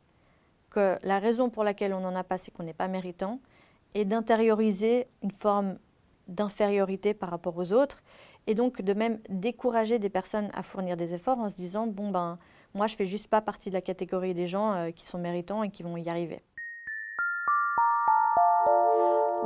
que 0.70 0.98
la 1.02 1.20
raison 1.20 1.50
pour 1.50 1.64
laquelle 1.64 1.94
on 1.94 2.02
n'en 2.02 2.16
a 2.16 2.24
pas, 2.24 2.38
c'est 2.38 2.52
qu'on 2.52 2.64
n'est 2.64 2.74
pas 2.74 2.88
méritant, 2.88 3.40
et 3.96 4.06
d'intérioriser 4.06 5.08
une 5.24 5.32
forme 5.32 5.78
d'infériorité 6.28 7.14
par 7.14 7.30
rapport 7.30 7.58
aux 7.58 7.74
autres, 7.74 8.04
et 8.48 8.56
donc 8.56 8.82
de 8.82 8.94
même 8.94 9.20
décourager 9.30 10.00
des 10.00 10.10
personnes 10.10 10.50
à 10.54 10.64
fournir 10.64 10.98
des 10.98 11.14
efforts 11.14 11.40
en 11.40 11.50
se 11.50 11.58
disant, 11.58 11.88
bon 11.88 12.12
ben, 12.12 12.38
moi 12.74 12.88
je 12.88 12.96
fais 12.96 13.06
juste 13.06 13.28
pas 13.28 13.42
partie 13.42 13.70
de 13.70 13.76
la 13.76 13.82
catégorie 13.82 14.34
des 14.34 14.48
gens 14.48 14.74
euh, 14.74 14.92
qui 14.92 15.06
sont 15.06 15.20
méritants 15.20 15.64
et 15.64 15.70
qui 15.70 15.84
vont 15.84 15.98
y 15.98 16.10
arriver. 16.10 16.42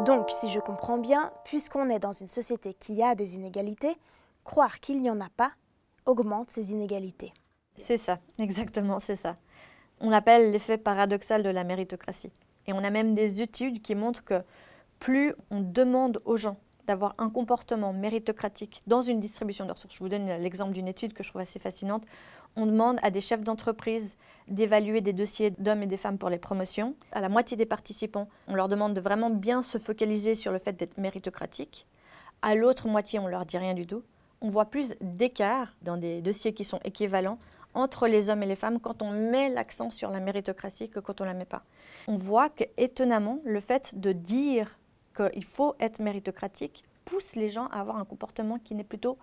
Donc, 0.06 0.32
si 0.32 0.50
je 0.50 0.60
comprends 0.60 0.98
bien, 0.98 1.32
puisqu'on 1.44 1.90
est 1.90 2.00
dans 2.00 2.12
une 2.12 2.28
société 2.28 2.74
qui 2.74 3.04
a 3.04 3.14
des 3.14 3.36
inégalités, 3.36 3.96
croire 4.44 4.80
qu'il 4.80 5.00
n'y 5.00 5.12
en 5.12 5.22
a 5.22 5.30
pas 5.38 5.52
augmente 6.08 6.50
ces 6.50 6.72
inégalités. 6.72 7.32
C'est 7.78 7.98
ça, 7.98 8.18
exactement, 8.40 8.98
c'est 8.98 9.16
ça. 9.16 9.36
On 10.00 10.10
l'appelle 10.10 10.52
l'effet 10.52 10.80
paradoxal 10.80 11.44
de 11.44 11.50
la 11.50 11.64
méritocratie. 11.64 12.32
Et 12.66 12.74
on 12.74 12.84
a 12.84 12.90
même 12.90 13.14
des 13.14 13.44
études 13.44 13.84
qui 13.84 13.94
montrent 13.94 14.24
que 14.24 14.42
plus 15.00 15.34
on 15.52 15.62
demande 15.62 16.20
aux 16.26 16.38
gens 16.38 16.58
d'avoir 16.88 17.16
un 17.18 17.30
comportement 17.30 17.94
méritocratique 17.94 18.82
dans 18.88 19.02
une 19.02 19.20
distribution 19.20 19.66
de 19.66 19.72
ressources. 19.72 19.96
Je 19.96 20.00
vous 20.00 20.10
donne 20.10 20.26
l'exemple 20.26 20.74
d'une 20.74 20.88
étude 20.88 21.14
que 21.14 21.24
je 21.24 21.30
trouve 21.30 21.42
assez 21.42 21.60
fascinante. 21.60 22.04
On 22.56 22.66
demande 22.66 22.98
à 23.04 23.12
des 23.12 23.22
chefs 23.22 23.42
d'entreprise 23.42 24.18
d'évaluer 24.48 25.02
des 25.02 25.14
dossiers 25.14 25.52
d'hommes 25.52 25.84
et 25.84 25.88
des 25.88 25.98
femmes 25.98 26.18
pour 26.18 26.30
les 26.30 26.38
promotions. 26.38 26.96
À 27.12 27.22
la 27.22 27.30
moitié 27.30 27.56
des 27.56 27.66
participants, 27.66 28.28
on 28.48 28.56
leur 28.56 28.68
demande 28.68 28.94
de 28.94 29.02
vraiment 29.02 29.30
bien 29.30 29.62
se 29.62 29.78
focaliser 29.78 30.36
sur 30.36 30.52
le 30.52 30.60
fait 30.60 30.74
d'être 30.74 30.98
méritocratique. 30.98 31.88
À 32.42 32.56
l'autre 32.56 32.88
moitié, 32.88 33.20
on 33.20 33.28
leur 33.28 33.46
dit 33.46 33.58
rien 33.58 33.74
du 33.74 33.86
tout. 33.86 34.04
On 34.42 34.50
voit 34.50 34.66
plus 34.66 34.96
d'écart 35.00 35.76
dans 35.84 35.98
des 35.98 36.22
dossiers 36.22 36.54
qui 36.54 36.64
sont 36.64 36.80
équivalents 36.84 37.38
entre 37.74 38.08
les 38.08 38.30
hommes 38.30 38.44
et 38.44 38.48
les 38.48 38.56
femmes 38.56 38.80
quand 38.80 39.02
on 39.02 39.12
met 39.12 39.50
l'accent 39.50 39.90
sur 39.92 40.10
la 40.10 40.20
méritocratie 40.20 40.90
que 40.90 41.00
quand 41.00 41.22
on 41.22 41.24
ne 41.24 41.30
la 41.30 41.36
met 41.36 41.46
pas. 41.46 41.64
On 42.08 42.18
voit 42.18 42.50
qu'étonnamment, 42.50 43.40
le 43.46 43.60
fait 43.60 44.00
de 44.00 44.12
dire 44.12 44.80
qu'il 45.14 45.44
faut 45.44 45.76
être 45.80 46.00
méritocratique 46.00 46.84
pousse 47.06 47.36
les 47.36 47.50
gens 47.50 47.68
à 47.68 47.80
avoir 47.80 47.98
un 47.98 48.06
comportement 48.06 48.60
qui 48.60 48.76
n'est 48.76 48.84
plutôt 48.84 49.18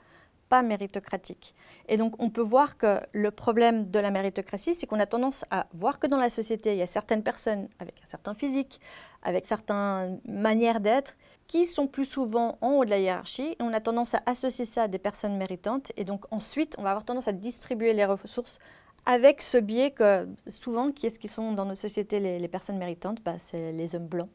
pas 0.49 0.63
méritocratique. 0.63 1.55
Et 1.89 1.97
donc 1.97 2.15
on 2.19 2.31
peut 2.31 2.43
voir 2.43 2.79
que 2.79 3.01
le 3.13 3.31
problème 3.31 3.89
de 3.89 3.99
la 3.99 4.11
méritocratie, 4.11 4.75
c'est 4.75 4.87
qu'on 4.87 5.01
a 5.01 5.07
tendance 5.07 5.45
à 5.51 5.67
voir 5.73 5.99
que 5.99 6.07
dans 6.07 6.17
la 6.17 6.31
société, 6.31 6.73
il 6.73 6.79
y 6.79 6.83
a 6.83 6.87
certaines 6.87 7.23
personnes 7.23 7.69
avec 7.79 7.95
un 8.03 8.07
certain 8.07 8.35
physique, 8.35 8.81
avec 9.23 9.47
certaines 9.47 10.21
manières 10.27 10.81
d'être, 10.81 11.17
qui 11.47 11.67
sont 11.67 11.87
plus 11.87 12.05
souvent 12.05 12.59
en 12.61 12.73
haut 12.73 12.85
de 12.85 12.91
la 12.91 12.99
hiérarchie. 12.99 13.57
Et 13.59 13.63
on 13.63 13.73
a 13.73 13.81
tendance 13.81 14.15
à 14.15 14.23
associer 14.27 14.65
ça 14.65 14.85
à 14.85 14.89
des 14.89 14.99
personnes 14.99 15.37
méritantes. 15.37 15.93
Et 15.97 16.05
donc 16.05 16.25
ensuite, 16.31 16.75
on 16.79 16.83
va 16.83 16.91
avoir 16.91 17.05
tendance 17.05 17.29
à 17.29 17.33
distribuer 17.33 17.93
les 17.93 18.05
ressources 18.05 18.59
avec 19.07 19.41
ce 19.41 19.57
biais 19.57 19.91
que 19.91 20.29
souvent, 20.49 20.93
qui 20.93 21.07
est-ce 21.07 21.19
qui 21.19 21.29
sont 21.29 21.53
dans 21.53 21.65
nos 21.65 21.75
sociétés 21.75 22.21
les, 22.21 22.49
personnes 22.49 22.79
méritantes 22.79 23.23
bah, 23.23 23.37
C'est 23.39 23.73
les 23.73 23.95
hommes 23.95 24.07
blancs. 24.07 24.29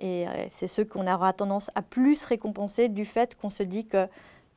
Et 0.00 0.26
euh, 0.26 0.46
c'est 0.48 0.66
ceux 0.66 0.84
qu'on 0.84 1.06
aura 1.06 1.32
tendance 1.32 1.70
à 1.74 1.82
plus 1.82 2.24
récompenser 2.24 2.88
du 2.88 3.04
fait 3.04 3.36
qu'on 3.36 3.50
se 3.50 3.62
dit 3.62 3.86
que 3.86 4.08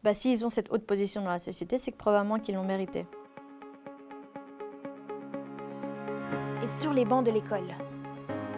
bah, 0.03 0.13
s'ils 0.13 0.45
ont 0.45 0.49
cette 0.49 0.71
haute 0.71 0.85
position 0.85 1.21
dans 1.21 1.31
la 1.31 1.39
société, 1.39 1.77
c'est 1.77 1.91
probablement 1.91 2.39
qu'ils 2.39 2.55
l'ont 2.55 2.63
mérité. 2.63 3.05
Et 6.63 6.67
sur 6.67 6.93
les 6.93 7.03
bancs 7.03 7.25
de 7.25 7.31
l'école, 7.31 7.75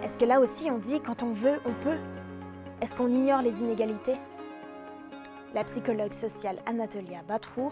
est-ce 0.03 0.17
que 0.17 0.25
là 0.25 0.39
aussi 0.39 0.69
on 0.69 0.77
dit 0.77 1.01
quand 1.01 1.23
on 1.23 1.33
veut, 1.33 1.59
on 1.65 1.73
peut? 1.73 1.97
Est-ce 2.81 2.95
qu'on 2.95 3.11
ignore 3.11 3.41
les 3.41 3.61
inégalités? 3.61 4.15
La 5.55 5.63
psychologue 5.63 6.13
sociale 6.13 6.59
Anatolia 6.67 7.23
Batrour 7.27 7.71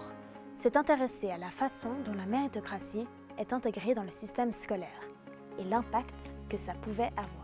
s'est 0.55 0.77
intéressée 0.77 1.29
à 1.29 1.38
la 1.38 1.50
façon 1.50 1.89
dont 2.05 2.13
la 2.13 2.25
méritocratie 2.25 3.05
est 3.38 3.53
intégrée 3.53 3.93
dans 3.93 4.03
le 4.03 4.10
système 4.10 4.53
scolaire 4.53 4.88
et 5.60 5.63
l'impact 5.63 6.36
que 6.50 6.58
ça 6.58 6.74
pouvait 6.74 7.12
avoir. 7.17 7.42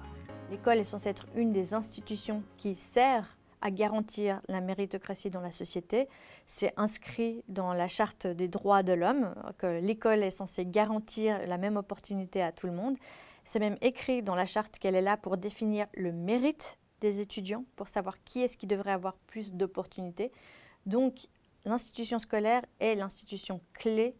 L'école 0.52 0.80
est 0.80 0.84
censée 0.84 1.10
être 1.10 1.28
une 1.36 1.52
des 1.52 1.76
institutions 1.76 2.44
qui 2.58 2.76
sert 2.76 3.38
à 3.62 3.70
garantir 3.70 4.42
la 4.48 4.62
méritocratie 4.62 5.30
dans 5.30 5.42
la 5.42 5.52
société. 5.52 6.08
C'est 6.48 6.74
inscrit 6.76 7.44
dans 7.48 7.74
la 7.74 7.88
charte 7.88 8.26
des 8.26 8.48
droits 8.48 8.82
de 8.82 8.94
l'homme 8.94 9.36
que 9.58 9.80
l'école 9.80 10.24
est 10.24 10.32
censée 10.32 10.66
garantir 10.66 11.46
la 11.46 11.58
même 11.58 11.78
opportunité 11.78 12.42
à 12.42 12.52
tout 12.52 12.66
le 12.66 12.74
monde. 12.74 12.98
C'est 13.46 13.60
même 13.60 13.78
écrit 13.82 14.24
dans 14.24 14.36
la 14.36 14.46
charte 14.46 14.80
qu'elle 14.80 14.96
est 14.96 15.02
là 15.02 15.18
pour 15.18 15.38
définir 15.38 15.88
le 15.94 16.12
mérite 16.12 16.80
des 17.02 17.22
étudiants, 17.22 17.66
pour 17.76 17.88
savoir 17.88 18.24
qui 18.24 18.42
est-ce 18.42 18.58
qui 18.58 18.68
devrait 18.68 18.92
avoir 18.92 19.16
plus 19.28 19.54
d'opportunités. 19.54 20.32
Donc 20.86 21.28
l'institution 21.64 22.18
scolaire 22.18 22.64
est 22.80 22.96
l'institution 22.96 23.62
clé 23.74 24.16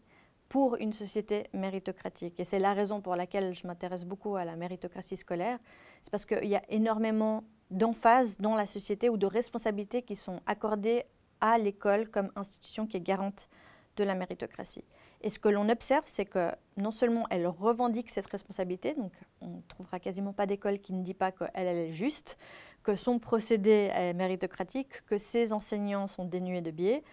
pour 0.50 0.74
une 0.76 0.92
société 0.92 1.46
méritocratique. 1.54 2.40
Et 2.40 2.44
c'est 2.44 2.58
la 2.58 2.74
raison 2.74 3.00
pour 3.00 3.14
laquelle 3.14 3.54
je 3.54 3.68
m'intéresse 3.68 4.04
beaucoup 4.04 4.34
à 4.34 4.44
la 4.44 4.56
méritocratie 4.56 5.16
scolaire. 5.16 5.60
C'est 6.02 6.10
parce 6.10 6.26
qu'il 6.26 6.48
y 6.48 6.56
a 6.56 6.62
énormément 6.68 7.44
d'emphase 7.70 8.36
dans 8.38 8.56
la 8.56 8.66
société 8.66 9.08
ou 9.08 9.16
de 9.16 9.26
responsabilités 9.26 10.02
qui 10.02 10.16
sont 10.16 10.40
accordées 10.46 11.04
à 11.40 11.56
l'école 11.56 12.08
comme 12.08 12.32
institution 12.34 12.88
qui 12.88 12.96
est 12.96 13.00
garante 13.00 13.48
de 13.96 14.02
la 14.02 14.16
méritocratie. 14.16 14.84
Et 15.22 15.30
ce 15.30 15.38
que 15.38 15.48
l'on 15.48 15.68
observe, 15.68 16.02
c'est 16.06 16.24
que 16.24 16.50
non 16.76 16.90
seulement 16.90 17.26
elle 17.30 17.46
revendique 17.46 18.10
cette 18.10 18.26
responsabilité, 18.26 18.94
donc 18.94 19.12
on 19.40 19.46
ne 19.46 19.60
trouvera 19.68 20.00
quasiment 20.00 20.32
pas 20.32 20.46
d'école 20.46 20.80
qui 20.80 20.92
ne 20.94 21.04
dit 21.04 21.14
pas 21.14 21.30
qu'elle 21.30 21.50
elle 21.54 21.76
est 21.76 21.92
juste, 21.92 22.38
que 22.82 22.96
son 22.96 23.20
procédé 23.20 23.90
est 23.94 24.14
méritocratique, 24.14 25.04
que 25.06 25.18
ses 25.18 25.52
enseignants 25.52 26.08
sont 26.08 26.24
dénués 26.24 26.62
de 26.62 26.72
biais, 26.72 27.04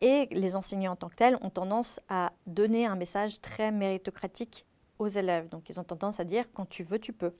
et 0.00 0.26
les 0.30 0.56
enseignants 0.56 0.92
en 0.92 0.96
tant 0.96 1.08
que 1.08 1.16
tels 1.16 1.36
ont 1.42 1.50
tendance 1.50 2.00
à 2.08 2.32
donner 2.46 2.86
un 2.86 2.96
message 2.96 3.40
très 3.40 3.72
méritocratique 3.72 4.66
aux 4.98 5.08
élèves. 5.08 5.48
Donc 5.48 5.68
ils 5.68 5.78
ont 5.80 5.84
tendance 5.84 6.20
à 6.20 6.24
dire 6.24 6.46
quand 6.52 6.68
tu 6.68 6.82
veux, 6.82 6.98
tu 6.98 7.12
peux. 7.12 7.32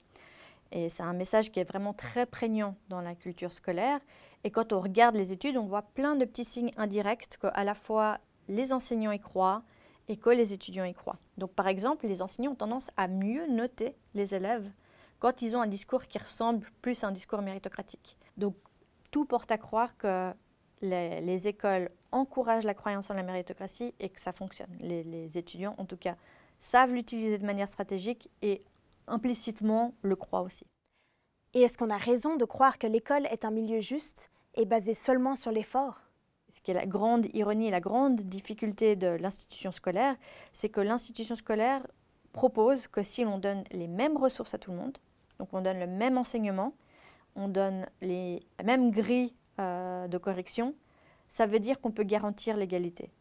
Et 0.71 0.89
c'est 0.89 1.03
un 1.03 1.13
message 1.13 1.51
qui 1.51 1.59
est 1.59 1.63
vraiment 1.63 1.93
très 1.93 2.25
prégnant 2.25 2.75
dans 2.89 3.01
la 3.01 3.15
culture 3.15 3.51
scolaire. 3.51 3.99
Et 4.43 4.51
quand 4.51 4.71
on 4.71 4.79
regarde 4.79 5.15
les 5.15 5.33
études, 5.33 5.57
on 5.57 5.65
voit 5.65 5.81
plein 5.81 6.15
de 6.15 6.25
petits 6.25 6.45
signes 6.45 6.71
indirects 6.77 7.37
que 7.37 7.47
à 7.53 7.63
la 7.63 7.75
fois 7.75 8.19
les 8.47 8.71
enseignants 8.73 9.11
y 9.11 9.19
croient 9.19 9.63
et 10.07 10.17
que 10.17 10.29
les 10.29 10.53
étudiants 10.53 10.85
y 10.85 10.93
croient. 10.93 11.19
Donc 11.37 11.51
par 11.53 11.67
exemple, 11.67 12.07
les 12.07 12.21
enseignants 12.21 12.51
ont 12.51 12.55
tendance 12.55 12.91
à 12.97 13.07
mieux 13.07 13.47
noter 13.47 13.95
les 14.13 14.35
élèves 14.35 14.69
quand 15.19 15.41
ils 15.41 15.55
ont 15.55 15.61
un 15.61 15.67
discours 15.67 16.07
qui 16.07 16.17
ressemble 16.17 16.69
plus 16.81 17.03
à 17.03 17.07
un 17.07 17.11
discours 17.11 17.41
méritocratique. 17.41 18.17
Donc 18.37 18.55
tout 19.11 19.25
porte 19.25 19.51
à 19.51 19.57
croire 19.57 19.97
que 19.97 20.33
les, 20.81 21.47
écoles 21.47 21.89
encouragent 22.11 22.65
la 22.65 22.73
croyance 22.73 23.09
en 23.09 23.13
la 23.13 23.23
méritocratie 23.23 23.93
et 23.99 24.09
que 24.09 24.19
ça 24.19 24.31
fonctionne. 24.31 24.75
Les, 24.79 25.03
les 25.03 25.37
étudiants, 25.37 25.75
en 25.77 25.85
tout 25.85 25.97
cas, 25.97 26.15
savent 26.59 26.93
l'utiliser 26.93 27.37
de 27.37 27.45
manière 27.45 27.67
stratégique 27.67 28.29
et 28.41 28.63
implicitement 29.07 29.93
le 30.01 30.15
croient 30.15 30.41
aussi. 30.41 30.65
Et 31.53 31.61
est-ce 31.61 31.77
qu'on 31.77 31.89
a 31.89 31.97
raison 31.97 32.35
de 32.35 32.45
croire 32.45 32.77
que 32.77 32.87
l'école 32.87 33.25
est 33.27 33.43
un 33.43 33.51
milieu 33.51 33.79
juste 33.79 34.31
et 34.55 34.65
basé 34.65 34.93
seulement 34.93 35.35
sur 35.35 35.51
l'effort? 35.51 36.01
Ce 36.49 36.61
qui 36.61 36.71
est 36.71 36.75
la 36.75 36.85
grande 36.85 37.27
ironie 37.33 37.67
et 37.67 37.71
la 37.71 37.79
grande 37.79 38.21
difficulté 38.21 38.95
de 38.95 39.07
l'institution 39.07 39.71
scolaire, 39.71 40.15
c'est 40.51 40.69
que 40.69 40.81
l'institution 40.81 41.35
scolaire 41.35 41.85
propose 42.33 42.87
que 42.87 43.03
si 43.03 43.23
l'on 43.23 43.37
donne 43.37 43.63
les 43.71 43.87
mêmes 43.87 44.17
ressources 44.17 44.53
à 44.53 44.57
tout 44.57 44.71
le 44.71 44.77
monde, 44.77 44.97
donc 45.39 45.49
on 45.53 45.61
donne 45.61 45.79
le 45.79 45.87
même 45.87 46.17
enseignement, 46.17 46.73
on 47.35 47.47
donne 47.47 47.87
les 48.01 48.45
mêmes 48.63 48.91
grilles 48.91 49.33
euh, 49.59 50.07
de 50.07 50.17
correction, 50.17 50.75
ça 51.29 51.45
veut 51.45 51.59
dire 51.59 51.79
qu'on 51.79 51.91
peut 51.91 52.03
garantir 52.03 52.57
l'égalité. 52.57 53.11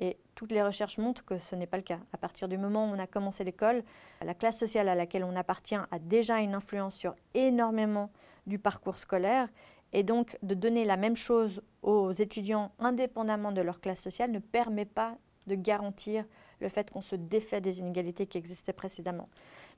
Et 0.00 0.16
toutes 0.34 0.50
les 0.50 0.62
recherches 0.62 0.96
montrent 0.96 1.24
que 1.24 1.38
ce 1.38 1.54
n'est 1.54 1.66
pas 1.66 1.76
le 1.76 1.82
cas. 1.82 2.00
À 2.12 2.16
partir 2.16 2.48
du 2.48 2.56
moment 2.56 2.86
où 2.86 2.94
on 2.94 2.98
a 2.98 3.06
commencé 3.06 3.44
l'école, 3.44 3.84
la 4.24 4.34
classe 4.34 4.58
sociale 4.58 4.88
à 4.88 4.94
laquelle 4.94 5.24
on 5.24 5.36
appartient 5.36 5.74
a 5.74 5.98
déjà 5.98 6.38
une 6.40 6.54
influence 6.54 6.94
sur 6.94 7.14
énormément 7.34 8.10
du 8.46 8.58
parcours 8.58 8.96
scolaire. 8.96 9.48
Et 9.92 10.02
donc, 10.02 10.38
de 10.42 10.54
donner 10.54 10.86
la 10.86 10.96
même 10.96 11.16
chose 11.16 11.62
aux 11.82 12.12
étudiants 12.12 12.72
indépendamment 12.78 13.52
de 13.52 13.60
leur 13.60 13.80
classe 13.80 14.00
sociale 14.00 14.30
ne 14.30 14.38
permet 14.38 14.86
pas 14.86 15.18
de 15.46 15.54
garantir 15.54 16.24
le 16.60 16.68
fait 16.68 16.90
qu'on 16.90 17.00
se 17.00 17.16
défait 17.16 17.60
des 17.60 17.80
inégalités 17.80 18.26
qui 18.26 18.38
existaient 18.38 18.72
précédemment. 18.72 19.28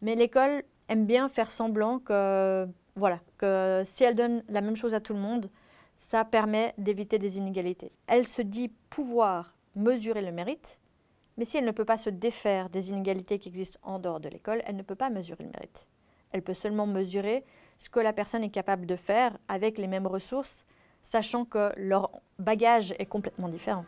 Mais 0.02 0.14
l'école 0.14 0.62
aime 0.88 1.06
bien 1.06 1.28
faire 1.28 1.50
semblant 1.50 1.98
que, 1.98 2.68
voilà, 2.94 3.20
que 3.38 3.82
si 3.84 4.04
elle 4.04 4.14
donne 4.14 4.44
la 4.48 4.60
même 4.60 4.76
chose 4.76 4.94
à 4.94 5.00
tout 5.00 5.14
le 5.14 5.20
monde, 5.20 5.50
ça 6.02 6.24
permet 6.24 6.74
d'éviter 6.78 7.16
des 7.16 7.38
inégalités. 7.38 7.92
Elle 8.08 8.26
se 8.26 8.42
dit 8.42 8.72
pouvoir 8.90 9.54
mesurer 9.76 10.20
le 10.20 10.32
mérite, 10.32 10.80
mais 11.36 11.44
si 11.44 11.56
elle 11.56 11.64
ne 11.64 11.70
peut 11.70 11.84
pas 11.84 11.96
se 11.96 12.10
défaire 12.10 12.70
des 12.70 12.90
inégalités 12.90 13.38
qui 13.38 13.48
existent 13.48 13.78
en 13.84 14.00
dehors 14.00 14.18
de 14.18 14.28
l'école, 14.28 14.62
elle 14.66 14.74
ne 14.74 14.82
peut 14.82 14.96
pas 14.96 15.10
mesurer 15.10 15.44
le 15.44 15.50
mérite. 15.50 15.88
Elle 16.32 16.42
peut 16.42 16.54
seulement 16.54 16.88
mesurer 16.88 17.44
ce 17.78 17.88
que 17.88 18.00
la 18.00 18.12
personne 18.12 18.42
est 18.42 18.50
capable 18.50 18.84
de 18.84 18.96
faire 18.96 19.38
avec 19.46 19.78
les 19.78 19.86
mêmes 19.86 20.08
ressources, 20.08 20.64
sachant 21.02 21.44
que 21.44 21.72
leur 21.76 22.10
bagage 22.36 22.96
est 22.98 23.06
complètement 23.06 23.48
différent. 23.48 23.84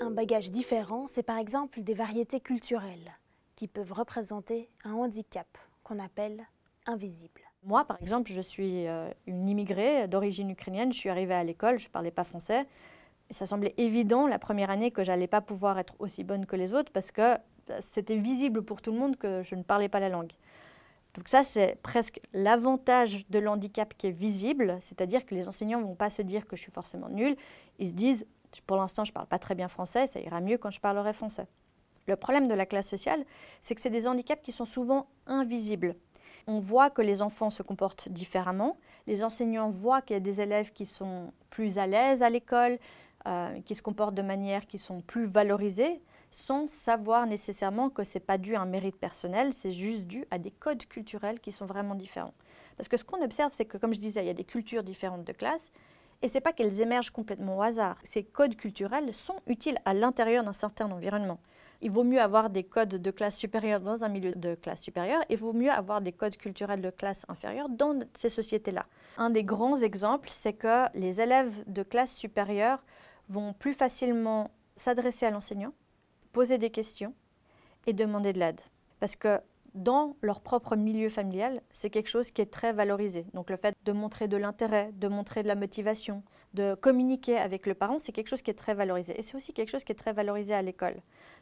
Un 0.00 0.12
bagage 0.12 0.52
différent, 0.52 1.08
c'est 1.08 1.24
par 1.24 1.38
exemple 1.38 1.82
des 1.82 1.94
variétés 1.94 2.40
culturelles 2.40 3.18
qui 3.56 3.66
peuvent 3.66 3.92
représenter 3.92 4.70
un 4.84 4.92
handicap 4.92 5.58
qu'on 5.82 5.98
appelle 5.98 6.46
invisible. 6.86 7.42
Moi, 7.64 7.84
par 7.86 7.96
exemple, 8.02 8.30
je 8.30 8.40
suis 8.42 8.86
euh, 8.86 9.10
une 9.26 9.48
immigrée 9.48 10.06
d'origine 10.06 10.50
ukrainienne, 10.50 10.92
je 10.92 10.98
suis 10.98 11.08
arrivée 11.08 11.34
à 11.34 11.42
l'école, 11.42 11.78
je 11.78 11.86
ne 11.86 11.92
parlais 11.92 12.10
pas 12.10 12.24
français, 12.24 12.66
ça 13.30 13.46
semblait 13.46 13.72
évident 13.78 14.26
la 14.26 14.38
première 14.38 14.70
année 14.70 14.90
que 14.90 15.02
j'allais 15.02 15.26
pas 15.26 15.40
pouvoir 15.40 15.78
être 15.78 15.94
aussi 15.98 16.24
bonne 16.24 16.44
que 16.44 16.56
les 16.56 16.74
autres 16.74 16.92
parce 16.92 17.10
que 17.10 17.22
euh, 17.22 17.38
c'était 17.80 18.16
visible 18.16 18.62
pour 18.62 18.82
tout 18.82 18.92
le 18.92 18.98
monde 18.98 19.16
que 19.16 19.42
je 19.42 19.54
ne 19.54 19.62
parlais 19.62 19.88
pas 19.88 19.98
la 19.98 20.10
langue. 20.10 20.32
Donc 21.14 21.28
ça, 21.28 21.42
c'est 21.42 21.78
presque 21.82 22.20
l'avantage 22.34 23.26
de 23.30 23.38
l'handicap 23.38 23.94
qui 23.96 24.08
est 24.08 24.10
visible, 24.10 24.76
c'est-à-dire 24.80 25.24
que 25.24 25.34
les 25.34 25.48
enseignants 25.48 25.80
ne 25.80 25.86
vont 25.86 25.94
pas 25.94 26.10
se 26.10 26.20
dire 26.20 26.46
que 26.46 26.56
je 26.56 26.62
suis 26.62 26.72
forcément 26.72 27.08
nulle, 27.08 27.36
ils 27.78 27.86
se 27.86 27.92
disent, 27.92 28.26
pour 28.66 28.76
l'instant, 28.76 29.06
je 29.06 29.12
ne 29.12 29.14
parle 29.14 29.26
pas 29.26 29.38
très 29.38 29.54
bien 29.54 29.68
français, 29.68 30.06
ça 30.06 30.20
ira 30.20 30.42
mieux 30.42 30.58
quand 30.58 30.70
je 30.70 30.80
parlerai 30.80 31.14
français. 31.14 31.46
Le 32.08 32.16
problème 32.16 32.46
de 32.46 32.54
la 32.54 32.66
classe 32.66 32.88
sociale, 32.88 33.24
c'est 33.62 33.74
que 33.74 33.80
c'est 33.80 33.90
des 33.90 34.06
handicaps 34.06 34.42
qui 34.42 34.52
sont 34.52 34.66
souvent 34.66 35.06
invisibles. 35.26 35.94
On 36.46 36.60
voit 36.60 36.90
que 36.90 37.02
les 37.02 37.22
enfants 37.22 37.50
se 37.50 37.62
comportent 37.62 38.08
différemment, 38.08 38.76
les 39.06 39.24
enseignants 39.24 39.70
voient 39.70 40.02
qu'il 40.02 40.14
y 40.14 40.16
a 40.16 40.20
des 40.20 40.40
élèves 40.40 40.72
qui 40.72 40.86
sont 40.86 41.32
plus 41.50 41.78
à 41.78 41.86
l'aise 41.86 42.22
à 42.22 42.30
l'école, 42.30 42.78
euh, 43.26 43.60
qui 43.62 43.74
se 43.74 43.82
comportent 43.82 44.14
de 44.14 44.22
manière 44.22 44.66
qui 44.66 44.78
sont 44.78 45.00
plus 45.00 45.24
valorisées, 45.24 46.02
sans 46.30 46.68
savoir 46.68 47.26
nécessairement 47.26 47.88
que 47.88 48.04
ce 48.04 48.14
n'est 48.14 48.24
pas 48.24 48.38
dû 48.38 48.54
à 48.56 48.60
un 48.60 48.66
mérite 48.66 48.96
personnel, 48.96 49.52
c'est 49.52 49.72
juste 49.72 50.02
dû 50.02 50.26
à 50.30 50.38
des 50.38 50.50
codes 50.50 50.84
culturels 50.86 51.40
qui 51.40 51.52
sont 51.52 51.64
vraiment 51.64 51.94
différents. 51.94 52.34
Parce 52.76 52.88
que 52.88 52.96
ce 52.96 53.04
qu'on 53.04 53.22
observe, 53.22 53.52
c'est 53.54 53.64
que, 53.64 53.78
comme 53.78 53.94
je 53.94 54.00
disais, 54.00 54.22
il 54.22 54.26
y 54.26 54.30
a 54.30 54.34
des 54.34 54.44
cultures 54.44 54.82
différentes 54.82 55.24
de 55.24 55.32
classe, 55.32 55.70
et 56.22 56.28
ce 56.28 56.34
n'est 56.34 56.40
pas 56.40 56.52
qu'elles 56.52 56.80
émergent 56.80 57.10
complètement 57.10 57.58
au 57.58 57.62
hasard. 57.62 57.96
Ces 58.04 58.24
codes 58.24 58.56
culturels 58.56 59.14
sont 59.14 59.36
utiles 59.46 59.78
à 59.84 59.94
l'intérieur 59.94 60.44
d'un 60.44 60.52
certain 60.52 60.90
environnement. 60.90 61.38
Il 61.84 61.90
vaut 61.90 62.02
mieux 62.02 62.20
avoir 62.20 62.48
des 62.48 62.64
codes 62.64 62.96
de 62.96 63.10
classe 63.10 63.36
supérieure 63.36 63.78
dans 63.78 64.04
un 64.04 64.08
milieu 64.08 64.32
de 64.32 64.54
classe 64.54 64.80
supérieure 64.80 65.20
et 65.28 65.34
il 65.34 65.38
vaut 65.38 65.52
mieux 65.52 65.70
avoir 65.70 66.00
des 66.00 66.12
codes 66.12 66.38
culturels 66.38 66.80
de 66.80 66.88
classe 66.88 67.26
inférieure 67.28 67.68
dans 67.68 68.00
ces 68.16 68.30
sociétés-là. 68.30 68.86
Un 69.18 69.28
des 69.28 69.44
grands 69.44 69.76
exemples, 69.76 70.30
c'est 70.30 70.54
que 70.54 70.86
les 70.98 71.20
élèves 71.20 71.62
de 71.66 71.82
classe 71.82 72.14
supérieure 72.14 72.82
vont 73.28 73.52
plus 73.52 73.74
facilement 73.74 74.50
s'adresser 74.76 75.26
à 75.26 75.30
l'enseignant, 75.30 75.74
poser 76.32 76.56
des 76.56 76.70
questions 76.70 77.12
et 77.86 77.92
demander 77.92 78.32
de 78.32 78.38
l'aide. 78.38 78.62
Parce 78.98 79.14
que 79.14 79.42
dans 79.74 80.16
leur 80.22 80.40
propre 80.40 80.76
milieu 80.76 81.10
familial, 81.10 81.60
c'est 81.70 81.90
quelque 81.90 82.08
chose 82.08 82.30
qui 82.30 82.40
est 82.40 82.50
très 82.50 82.72
valorisé. 82.72 83.26
Donc 83.34 83.50
le 83.50 83.56
fait 83.56 83.74
de 83.84 83.92
montrer 83.92 84.26
de 84.26 84.38
l'intérêt, 84.38 84.90
de 84.94 85.08
montrer 85.08 85.42
de 85.42 85.48
la 85.48 85.54
motivation, 85.54 86.22
de 86.54 86.74
communiquer 86.74 87.36
avec 87.36 87.66
le 87.66 87.74
parent, 87.74 87.98
c'est 87.98 88.12
quelque 88.12 88.28
chose 88.28 88.42
qui 88.42 88.50
est 88.50 88.54
très 88.54 88.74
valorisé. 88.74 89.18
Et 89.18 89.22
c'est 89.22 89.34
aussi 89.34 89.52
quelque 89.52 89.70
chose 89.70 89.84
qui 89.84 89.92
est 89.92 89.96
très 89.96 90.12
valorisé 90.12 90.54
à 90.54 90.62
l'école. 90.62 90.96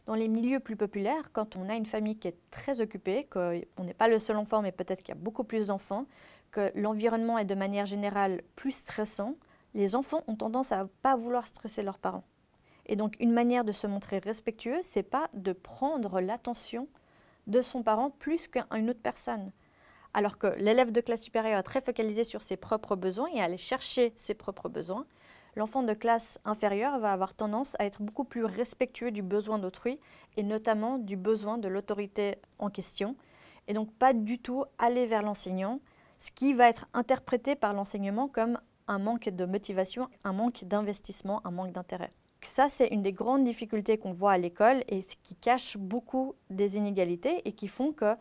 Dans 0.06 0.14
les 0.14 0.26
milieux 0.26 0.58
plus 0.58 0.76
populaires, 0.76 1.30
quand 1.32 1.54
on 1.54 1.68
a 1.68 1.74
une 1.74 1.86
famille 1.86 2.16
qui 2.16 2.28
est 2.28 2.38
très 2.50 2.80
occupée, 2.80 3.28
qu'on 3.30 3.84
n'est 3.84 3.94
pas 3.94 4.08
le 4.08 4.18
seul 4.18 4.36
enfant, 4.36 4.62
mais 4.62 4.72
peut-être 4.72 5.02
qu'il 5.02 5.14
y 5.14 5.18
a 5.18 5.20
beaucoup 5.20 5.44
plus 5.44 5.66
d'enfants, 5.66 6.06
que 6.50 6.72
l'environnement 6.74 7.38
est 7.38 7.44
de 7.44 7.54
manière 7.54 7.86
générale 7.86 8.42
plus 8.56 8.72
stressant, 8.72 9.36
les 9.74 9.94
enfants 9.94 10.24
ont 10.26 10.36
tendance 10.36 10.72
à 10.72 10.84
ne 10.84 10.88
pas 11.02 11.16
vouloir 11.16 11.46
stresser 11.46 11.82
leurs 11.82 11.98
parents. 11.98 12.24
Et 12.86 12.96
donc 12.96 13.16
une 13.20 13.32
manière 13.32 13.64
de 13.64 13.72
se 13.72 13.86
montrer 13.86 14.18
respectueux, 14.18 14.80
c'est 14.82 15.02
pas 15.02 15.28
de 15.34 15.52
prendre 15.52 16.20
l'attention 16.20 16.88
de 17.46 17.62
son 17.62 17.82
parent 17.82 18.10
plus 18.10 18.48
qu'une 18.48 18.90
autre 18.90 19.02
personne 19.02 19.52
alors 20.14 20.38
que 20.38 20.48
l'élève 20.58 20.92
de 20.92 21.00
classe 21.00 21.22
supérieure 21.22 21.58
est 21.58 21.62
très 21.62 21.80
focalisé 21.80 22.24
sur 22.24 22.42
ses 22.42 22.56
propres 22.56 22.96
besoins 22.96 23.28
et 23.34 23.40
à 23.40 23.44
aller 23.44 23.56
chercher 23.56 24.12
ses 24.16 24.34
propres 24.34 24.68
besoins, 24.68 25.06
l'enfant 25.56 25.82
de 25.82 25.92
classe 25.94 26.38
inférieure 26.44 26.98
va 26.98 27.12
avoir 27.12 27.34
tendance 27.34 27.76
à 27.78 27.84
être 27.84 28.02
beaucoup 28.02 28.24
plus 28.24 28.44
respectueux 28.44 29.10
du 29.10 29.22
besoin 29.22 29.58
d'autrui 29.58 29.98
et 30.36 30.42
notamment 30.42 30.98
du 30.98 31.16
besoin 31.16 31.58
de 31.58 31.68
l'autorité 31.68 32.36
en 32.58 32.70
question, 32.70 33.16
et 33.68 33.74
donc 33.74 33.92
pas 33.92 34.12
du 34.12 34.38
tout 34.38 34.64
aller 34.78 35.06
vers 35.06 35.22
l'enseignant, 35.22 35.80
ce 36.18 36.30
qui 36.30 36.54
va 36.54 36.68
être 36.68 36.86
interprété 36.94 37.54
par 37.56 37.74
l'enseignement 37.74 38.28
comme 38.28 38.58
un 38.88 38.98
manque 38.98 39.28
de 39.28 39.44
motivation, 39.44 40.08
un 40.24 40.32
manque 40.32 40.64
d'investissement, 40.64 41.40
un 41.44 41.50
manque 41.50 41.72
d'intérêt. 41.72 42.10
Ça, 42.44 42.68
c'est 42.68 42.88
une 42.88 43.02
des 43.02 43.12
grandes 43.12 43.44
difficultés 43.44 43.98
qu'on 43.98 44.12
voit 44.12 44.32
à 44.32 44.38
l'école 44.38 44.82
et 44.88 45.02
ce 45.02 45.14
qui 45.22 45.36
cache 45.36 45.76
beaucoup 45.76 46.34
des 46.50 46.76
inégalités 46.76 47.40
et 47.44 47.52
qui 47.52 47.68
font 47.68 47.92
que 47.92 48.16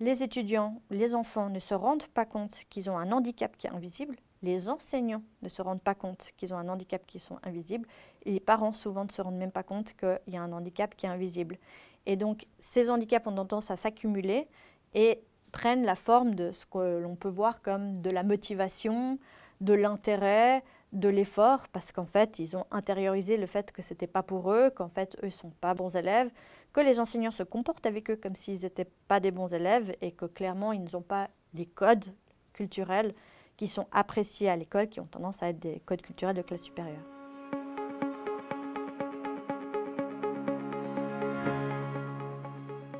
les 0.00 0.22
étudiants, 0.22 0.80
les 0.90 1.14
enfants 1.14 1.48
ne 1.48 1.58
se 1.58 1.74
rendent 1.74 2.06
pas 2.08 2.24
compte 2.24 2.64
qu'ils 2.68 2.90
ont 2.90 2.98
un 2.98 3.12
handicap 3.12 3.56
qui 3.56 3.66
est 3.66 3.70
invisible, 3.70 4.16
les 4.42 4.68
enseignants 4.68 5.22
ne 5.42 5.48
se 5.48 5.62
rendent 5.62 5.82
pas 5.82 5.94
compte 5.94 6.32
qu'ils 6.36 6.52
ont 6.52 6.58
un 6.58 6.68
handicap 6.68 7.02
qui 7.06 7.18
sont 7.18 7.38
invisibles, 7.42 7.88
et 8.24 8.32
les 8.32 8.40
parents 8.40 8.72
souvent 8.72 9.04
ne 9.04 9.10
se 9.10 9.22
rendent 9.22 9.38
même 9.38 9.52
pas 9.52 9.62
compte 9.62 9.94
qu'il 9.94 10.34
y 10.34 10.36
a 10.36 10.42
un 10.42 10.52
handicap 10.52 10.94
qui 10.94 11.06
est 11.06 11.08
invisible. 11.08 11.58
Et 12.04 12.16
donc 12.16 12.46
ces 12.58 12.90
handicaps 12.90 13.26
ont 13.26 13.34
tendance 13.34 13.70
à 13.70 13.76
s'accumuler 13.76 14.48
et 14.94 15.22
prennent 15.52 15.84
la 15.84 15.94
forme 15.94 16.34
de 16.34 16.52
ce 16.52 16.66
que 16.66 16.98
l'on 16.98 17.16
peut 17.16 17.28
voir 17.28 17.62
comme 17.62 18.00
de 18.02 18.10
la 18.10 18.22
motivation, 18.22 19.18
de 19.60 19.72
l'intérêt, 19.72 20.62
de 20.92 21.08
l'effort, 21.08 21.68
parce 21.68 21.92
qu'en 21.92 22.06
fait, 22.06 22.38
ils 22.38 22.56
ont 22.56 22.64
intériorisé 22.70 23.36
le 23.36 23.46
fait 23.46 23.72
que 23.72 23.82
ce 23.82 23.92
n'était 23.92 24.06
pas 24.06 24.22
pour 24.22 24.52
eux, 24.52 24.70
qu'en 24.70 24.88
fait, 24.88 25.16
eux 25.22 25.26
ne 25.26 25.30
sont 25.30 25.50
pas 25.60 25.74
bons 25.74 25.94
élèves, 25.96 26.30
que 26.72 26.80
les 26.80 27.00
enseignants 27.00 27.30
se 27.30 27.42
comportent 27.42 27.86
avec 27.86 28.10
eux 28.10 28.16
comme 28.16 28.34
s'ils 28.34 28.62
n'étaient 28.62 28.88
pas 29.08 29.20
des 29.20 29.30
bons 29.30 29.52
élèves 29.52 29.94
et 30.00 30.12
que 30.12 30.26
clairement, 30.26 30.72
ils 30.72 30.86
n'ont 30.92 31.02
pas 31.02 31.28
les 31.54 31.66
codes 31.66 32.04
culturels 32.52 33.14
qui 33.56 33.68
sont 33.68 33.86
appréciés 33.92 34.48
à 34.48 34.56
l'école, 34.56 34.88
qui 34.88 35.00
ont 35.00 35.06
tendance 35.06 35.42
à 35.42 35.48
être 35.48 35.58
des 35.58 35.80
codes 35.80 36.02
culturels 36.02 36.36
de 36.36 36.42
classe 36.42 36.62
supérieure. 36.62 37.04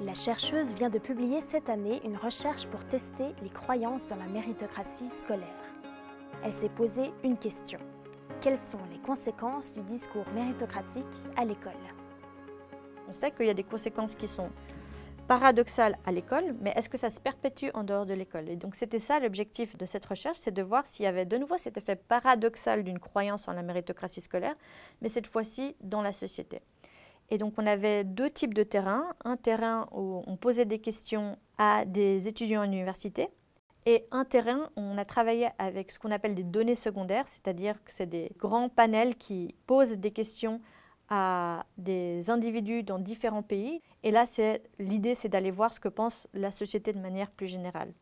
La 0.00 0.14
chercheuse 0.14 0.75
vient 0.75 0.88
de 0.88 0.99
publier 0.99 1.40
cette 1.40 1.69
année 1.69 2.00
une 2.05 2.16
recherche 2.16 2.66
pour 2.66 2.85
tester 2.85 3.35
les 3.43 3.50
croyances 3.50 4.09
dans 4.09 4.16
la 4.16 4.26
méritocratie 4.26 5.09
scolaire 5.09 5.75
elle 6.45 6.52
s'est 6.52 6.69
posé 6.69 7.12
une 7.25 7.37
question. 7.37 7.78
Quelles 8.40 8.59
sont 8.59 8.78
les 8.90 8.99
conséquences 8.99 9.73
du 9.73 9.83
discours 9.83 10.26
méritocratique 10.35 11.05
à 11.37 11.45
l'école? 11.45 11.73
On 13.09 13.12
sait 13.12 13.31
qu'il 13.31 13.47
y 13.47 13.50
a 13.50 13.55
des 13.55 13.64
conséquences 13.64 14.14
qui 14.14 14.28
sont 14.28 14.50
paradoxales 15.26 15.99
à 16.05 16.12
l'école, 16.12 16.55
mais 16.61 16.73
est-ce 16.76 16.88
que 16.88 16.99
ça 16.99 17.11
se 17.11 17.21
perpétue 17.21 17.66
en 17.75 17.83
dehors 17.83 18.07
de 18.07 18.14
l'école? 18.14 18.49
Et 18.49 18.57
donc 18.57 18.75
c'était 18.76 19.00
ça 19.00 19.19
l'objectif 19.19 19.76
de 19.76 19.85
cette 19.85 20.05
recherche, 20.05 20.38
c'est 20.38 20.52
de 20.52 20.62
voir 20.62 20.87
s'il 20.87 21.05
y 21.05 21.09
avait 21.09 21.25
de 21.25 21.37
nouveau 21.37 21.59
cet 21.59 21.76
effet 21.76 21.97
paradoxal 21.97 22.85
d'une 22.85 22.99
croyance 22.99 23.49
en 23.49 23.52
la 23.52 23.62
méritocratie 23.62 24.21
scolaire, 24.21 24.55
mais 25.00 25.09
cette 25.09 25.26
fois-ci 25.26 25.75
dans 25.81 26.02
la 26.02 26.12
société. 26.12 26.61
Et 27.31 27.38
donc 27.38 27.55
on 27.59 27.66
avait 27.66 28.05
deux 28.05 28.31
types 28.31 28.55
de 28.55 28.62
terrains, 28.62 29.12
un 29.25 29.37
terrain 29.37 29.88
où 29.93 30.23
on 30.26 30.37
posait 30.37 30.64
des 30.64 30.78
questions 30.78 31.38
à 31.59 31.85
des 31.85 32.28
étudiants 32.28 32.62
à 32.62 32.66
l'université, 32.66 33.28
et 33.87 34.05
un 34.11 34.25
terrain, 34.25 34.69
on 34.75 34.99
a 34.99 35.05
travaillé 35.05 35.49
avec 35.59 35.93
ce 35.93 36.00
qu'on 36.00 36.11
appelle 36.11 36.34
des 36.34 36.43
données 36.43 36.75
secondaires, 36.75 37.28
c'est-à-dire 37.28 37.82
que 37.84 37.93
c'est 37.93 38.06
des 38.06 38.32
grands 38.37 38.69
panels 38.69 39.15
qui 39.15 39.54
posent 39.67 39.99
des 39.99 40.10
questions 40.10 40.60
à 41.08 41.65
des 41.78 42.28
individus 42.28 42.82
dans 42.82 42.99
différents 42.99 43.45
pays. 43.45 43.80
Et 44.02 44.10
là, 44.10 44.25
l'idée, 44.80 45.15
c'est 45.15 45.28
d'aller 45.28 45.52
voir 45.52 45.73
ce 45.73 45.78
que 45.78 45.89
pense 45.89 46.26
la 46.34 46.50
société 46.50 46.93
de 46.93 46.99
manière 46.99 47.30
plus 47.30 47.47
générale. 47.47 47.93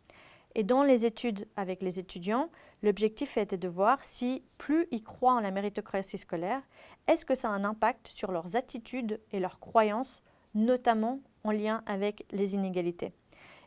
Et 0.54 0.62
dans 0.62 0.85
les 0.85 1.04
études 1.04 1.46
avec 1.56 1.82
les 1.82 2.00
étudiants, 2.00 2.48
l'objectif 2.82 3.37
était 3.37 3.58
de 3.58 3.68
voir 3.68 4.02
si 4.02 4.42
plus 4.56 4.87
ils 4.90 5.02
croient 5.02 5.35
en 5.35 5.40
la 5.40 5.50
méritocratie 5.50 6.16
scolaire, 6.16 6.62
est-ce 7.08 7.26
que 7.26 7.35
ça 7.35 7.50
a 7.50 7.52
un 7.52 7.64
impact 7.64 8.08
sur 8.08 8.32
leurs 8.32 8.56
attitudes 8.56 9.20
et 9.32 9.40
leurs 9.40 9.61
croyances, 9.61 10.22
notamment 10.54 11.20
en 11.42 11.50
lien 11.50 11.82
avec 11.87 12.24
les 12.30 12.54
inégalités. 12.54 13.12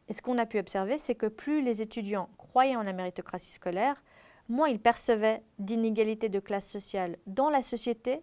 Et 0.08 0.13
ce 0.13 0.22
qu'on 0.22 0.38
a 0.38 0.46
pu 0.46 0.60
observer, 0.60 0.98
c'est 0.98 1.15
que 1.15 1.26
plus 1.26 1.62
les 1.62 1.82
étudiants 1.82 2.30
croyaient 2.38 2.76
en 2.76 2.84
la 2.84 2.93
méritocratie 2.93 3.52
scolaire, 3.52 4.02
moins 4.48 4.70
ils 4.70 4.80
percevaient 4.80 5.43
d'inégalités 5.60 6.30
de 6.30 6.39
classe 6.39 6.70
sociale 6.70 7.17
dans 7.28 7.50
la 7.50 7.62
société, 7.62 8.22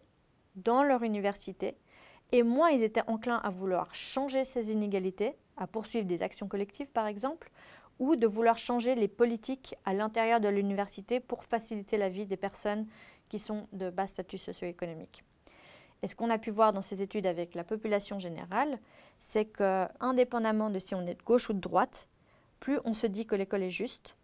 dans 0.57 0.83
leur 0.83 1.03
université, 1.03 1.77
et 2.33 2.42
moins 2.42 2.70
ils 2.70 2.83
étaient 2.83 3.07
enclins 3.07 3.40
à 3.44 3.51
vouloir 3.51 3.94
changer 3.94 4.44
ces 4.44 4.73
inégalités, 4.73 5.37
à 5.57 5.66
poursuivre 5.66 6.07
des 6.07 6.23
actions 6.23 6.49
collectives 6.49 6.90
par 6.90 7.07
exemple, 7.07 7.51
ou 7.99 8.16
de 8.16 8.27
vouloir 8.27 8.59
changer 8.59 8.94
les 8.94 9.09
politiques 9.09 9.77
à 9.85 9.94
l'intérieur 9.94 10.40
de 10.40 10.49
l'université 10.49 11.20
pour 11.20 11.44
faciliter 11.44 11.97
la 11.97 12.09
vie 12.09 12.27
des 12.27 12.37
personnes 12.37 12.87
qui 13.29 13.38
sont 13.38 13.68
de 13.73 13.90
bas 13.90 14.07
statut 14.07 14.38
socio-économique. 14.38 15.23
Et 16.05 16.07
ce 16.07 16.14
qu'on 16.14 16.29
a 16.29 16.37
pu 16.37 16.51
voir 16.51 16.75
dans 16.75 16.83
ces 16.83 17.01
études 17.01 17.27
avec 17.27 17.55
la 17.55 17.64
population 17.64 18.19
générale, 18.19 18.79
c'est 19.21 19.47
que, 19.47 19.87
indépendamment 20.01 20.69
de 20.69 20.79
si 20.79 20.95
on 20.95 21.07
est 21.07 21.14
de 21.14 21.23
gauche 21.23 21.49
ou 21.49 21.55
de 21.55 21.61
droite, 21.61 22.11
plus 22.61 22.79
on 22.85 22.93
se 22.93 23.07
dit 23.07 23.25
que 23.25 23.35
l'école 23.35 23.62
est 23.62 23.71
juste, 23.71 24.14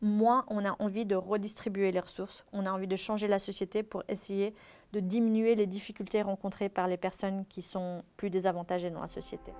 moins 0.00 0.44
on 0.46 0.64
a 0.64 0.76
envie 0.78 1.04
de 1.04 1.16
redistribuer 1.16 1.90
les 1.90 1.98
ressources, 1.98 2.44
on 2.52 2.66
a 2.66 2.70
envie 2.70 2.86
de 2.86 2.94
changer 2.94 3.26
la 3.26 3.40
société 3.40 3.82
pour 3.82 4.04
essayer 4.06 4.54
de 4.92 5.00
diminuer 5.00 5.56
les 5.56 5.66
difficultés 5.66 6.22
rencontrées 6.22 6.68
par 6.68 6.86
les 6.86 6.96
personnes 6.96 7.44
qui 7.46 7.62
sont 7.62 8.04
plus 8.16 8.30
désavantagées 8.30 8.90
dans 8.90 9.00
la 9.00 9.08
société. 9.08 9.52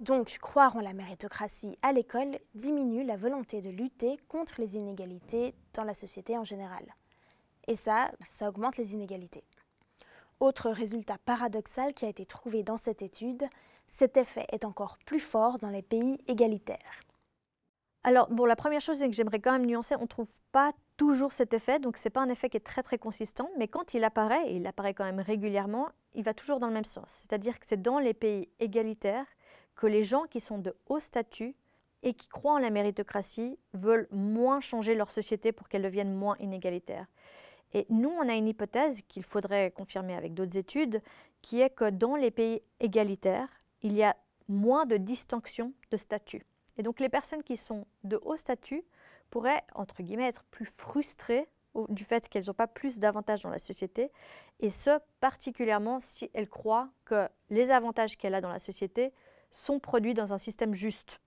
Donc, 0.00 0.36
croire 0.38 0.76
en 0.76 0.80
la 0.80 0.92
méritocratie 0.92 1.78
à 1.80 1.94
l'école 1.94 2.38
diminue 2.54 3.04
la 3.04 3.16
volonté 3.16 3.62
de 3.62 3.70
lutter 3.70 4.18
contre 4.28 4.60
les 4.60 4.76
inégalités 4.76 5.54
dans 5.72 5.84
la 5.84 5.94
société 5.94 6.36
en 6.36 6.44
général. 6.44 6.84
Et 7.68 7.76
ça, 7.76 8.10
ça 8.22 8.48
augmente 8.48 8.76
les 8.76 8.94
inégalités. 8.94 9.44
Autre 10.40 10.70
résultat 10.70 11.18
paradoxal 11.24 11.94
qui 11.94 12.04
a 12.04 12.08
été 12.08 12.26
trouvé 12.26 12.62
dans 12.62 12.76
cette 12.76 13.02
étude, 13.02 13.44
cet 13.86 14.16
effet 14.16 14.46
est 14.50 14.64
encore 14.64 14.98
plus 15.06 15.20
fort 15.20 15.58
dans 15.58 15.70
les 15.70 15.82
pays 15.82 16.18
égalitaires. 16.26 17.02
Alors, 18.04 18.28
bon, 18.30 18.46
la 18.46 18.56
première 18.56 18.80
chose, 18.80 18.98
que 18.98 19.12
j'aimerais 19.12 19.38
quand 19.38 19.52
même 19.52 19.66
nuancer, 19.66 19.94
on 19.96 20.02
ne 20.02 20.06
trouve 20.06 20.40
pas 20.50 20.72
toujours 20.96 21.32
cet 21.32 21.54
effet, 21.54 21.78
donc 21.78 21.96
ce 21.96 22.08
n'est 22.08 22.10
pas 22.10 22.22
un 22.22 22.28
effet 22.28 22.48
qui 22.48 22.56
est 22.56 22.60
très 22.60 22.82
très 22.82 22.98
consistant, 22.98 23.48
mais 23.58 23.68
quand 23.68 23.94
il 23.94 24.02
apparaît, 24.02 24.50
et 24.50 24.56
il 24.56 24.66
apparaît 24.66 24.94
quand 24.94 25.04
même 25.04 25.20
régulièrement, 25.20 25.88
il 26.14 26.24
va 26.24 26.34
toujours 26.34 26.58
dans 26.58 26.66
le 26.66 26.72
même 26.72 26.84
sens. 26.84 27.06
C'est-à-dire 27.22 27.60
que 27.60 27.66
c'est 27.66 27.80
dans 27.80 28.00
les 28.00 28.14
pays 28.14 28.48
égalitaires 28.58 29.26
que 29.76 29.86
les 29.86 30.02
gens 30.02 30.24
qui 30.24 30.40
sont 30.40 30.58
de 30.58 30.74
haut 30.88 31.00
statut 31.00 31.54
et 32.02 32.14
qui 32.14 32.26
croient 32.26 32.54
en 32.54 32.58
la 32.58 32.70
méritocratie 32.70 33.58
veulent 33.72 34.08
moins 34.10 34.60
changer 34.60 34.96
leur 34.96 35.10
société 35.10 35.52
pour 35.52 35.68
qu'elle 35.68 35.82
devienne 35.82 36.12
moins 36.12 36.36
inégalitaire. 36.40 37.06
Et 37.72 37.86
nous, 37.88 38.10
on 38.10 38.28
a 38.28 38.34
une 38.34 38.48
hypothèse 38.48 39.02
qu'il 39.08 39.22
faudrait 39.22 39.70
confirmer 39.70 40.14
avec 40.14 40.34
d'autres 40.34 40.58
études, 40.58 41.00
qui 41.40 41.60
est 41.60 41.70
que 41.70 41.90
dans 41.90 42.16
les 42.16 42.30
pays 42.30 42.60
égalitaires, 42.80 43.48
il 43.82 43.94
y 43.94 44.02
a 44.02 44.16
moins 44.48 44.86
de 44.86 44.96
distinction 44.96 45.72
de 45.90 45.96
statut. 45.96 46.44
Et 46.76 46.82
donc 46.82 47.00
les 47.00 47.08
personnes 47.08 47.42
qui 47.42 47.56
sont 47.56 47.86
de 48.04 48.18
haut 48.22 48.36
statut 48.36 48.84
pourraient, 49.30 49.62
entre 49.74 50.02
guillemets, 50.02 50.28
être 50.28 50.44
plus 50.44 50.66
frustrées 50.66 51.48
du 51.88 52.04
fait 52.04 52.28
qu'elles 52.28 52.44
n'ont 52.46 52.54
pas 52.54 52.66
plus 52.66 52.98
d'avantages 52.98 53.42
dans 53.42 53.50
la 53.50 53.58
société, 53.58 54.12
et 54.60 54.70
ce, 54.70 54.98
particulièrement 55.20 56.00
si 56.00 56.30
elles 56.34 56.48
croient 56.48 56.90
que 57.06 57.28
les 57.48 57.70
avantages 57.70 58.18
qu'elle 58.18 58.34
a 58.34 58.42
dans 58.42 58.52
la 58.52 58.58
société 58.58 59.12
sont 59.50 59.78
produits 59.78 60.14
dans 60.14 60.32
un 60.34 60.38
système 60.38 60.74
juste. 60.74 61.18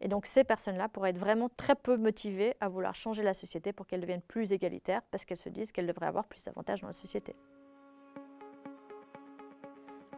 Et 0.00 0.08
donc 0.08 0.26
ces 0.26 0.44
personnes-là 0.44 0.88
pourraient 0.88 1.10
être 1.10 1.18
vraiment 1.18 1.48
très 1.56 1.74
peu 1.74 1.96
motivées 1.96 2.54
à 2.60 2.68
vouloir 2.68 2.94
changer 2.94 3.22
la 3.22 3.34
société 3.34 3.72
pour 3.72 3.86
qu'elle 3.86 4.00
devienne 4.00 4.22
plus 4.22 4.52
égalitaire 4.52 5.02
parce 5.10 5.24
qu'elles 5.24 5.36
se 5.36 5.50
disent 5.50 5.72
qu'elles 5.72 5.86
devraient 5.86 6.06
avoir 6.06 6.26
plus 6.26 6.42
d'avantages 6.44 6.80
dans 6.80 6.86
la 6.86 6.92
société. 6.92 7.36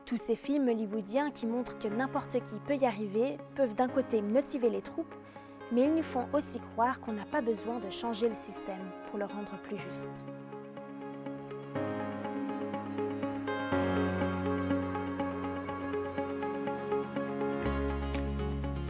Tous 0.06 0.16
ces 0.16 0.36
films 0.36 0.68
hollywoodiens 0.68 1.30
qui 1.30 1.46
montrent 1.46 1.78
que 1.78 1.88
n'importe 1.88 2.42
qui 2.42 2.60
peut 2.66 2.76
y 2.76 2.84
arriver 2.84 3.38
peuvent 3.54 3.74
d'un 3.74 3.88
côté 3.88 4.20
motiver 4.20 4.68
les 4.68 4.82
troupes, 4.82 5.14
mais 5.72 5.82
ils 5.82 5.94
nous 5.94 6.02
font 6.02 6.28
aussi 6.32 6.60
croire 6.60 7.00
qu'on 7.00 7.12
n'a 7.12 7.24
pas 7.24 7.40
besoin 7.40 7.78
de 7.78 7.88
changer 7.88 8.28
le 8.28 8.34
système 8.34 8.90
pour 9.06 9.18
le 9.18 9.24
rendre 9.24 9.58
plus 9.62 9.78
juste. 9.78 10.41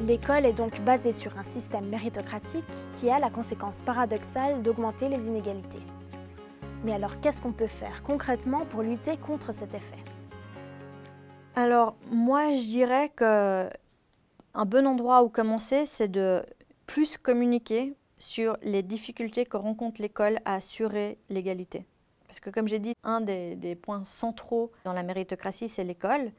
L'école 0.07 0.47
est 0.47 0.53
donc 0.53 0.81
basée 0.81 1.13
sur 1.13 1.39
un 1.39 1.45
système 1.45 1.87
méritocratique 1.87 2.65
qui 2.93 3.09
a 3.09 3.21
la 3.21 3.31
conséquence 3.31 3.83
paradoxale 3.83 4.61
d'augmenter 4.61 5.09
les 5.09 5.29
inégalités. 5.29 5.83
Mais 6.83 6.93
alors 6.93 7.21
qu'est-ce 7.21 7.41
qu'on 7.41 7.53
peut 7.53 7.69
faire 7.69 8.03
concrètement 8.03 8.67
pour 8.67 8.83
lutter 8.83 9.17
contre 9.17 9.55
cet 9.55 9.75
effet? 9.75 9.99
Alors 11.55 11.95
moi 12.11 12.53
je 12.53 12.67
dirais 12.67 13.11
que 13.11 13.69
un 14.55 14.65
bon 14.65 14.89
endroit 14.89 15.23
où 15.23 15.29
commencer 15.29 15.87
c'est 15.87 16.09
de 16.09 16.43
plus 16.87 17.17
communiquer 17.17 17.95
sur 18.19 18.57
les 18.63 18.83
difficultés 18.83 19.47
que 19.47 19.57
rencontre 19.57 20.03
l'école 20.03 20.41
à 20.45 20.55
assurer 20.55 21.19
l'égalité. 21.29 21.87
Parce 22.27 22.41
que 22.41 22.51
comme 22.51 22.67
j'ai 22.67 22.81
dit, 22.81 22.95
un 23.05 23.21
des, 23.21 23.55
des, 23.55 23.77
points 23.77 24.03
centraux 24.03 24.73
dans 24.85 24.95
la 24.95 25.03
méritocratie, 25.03 25.69
c'est 25.69 25.85
l'école. 25.85 26.33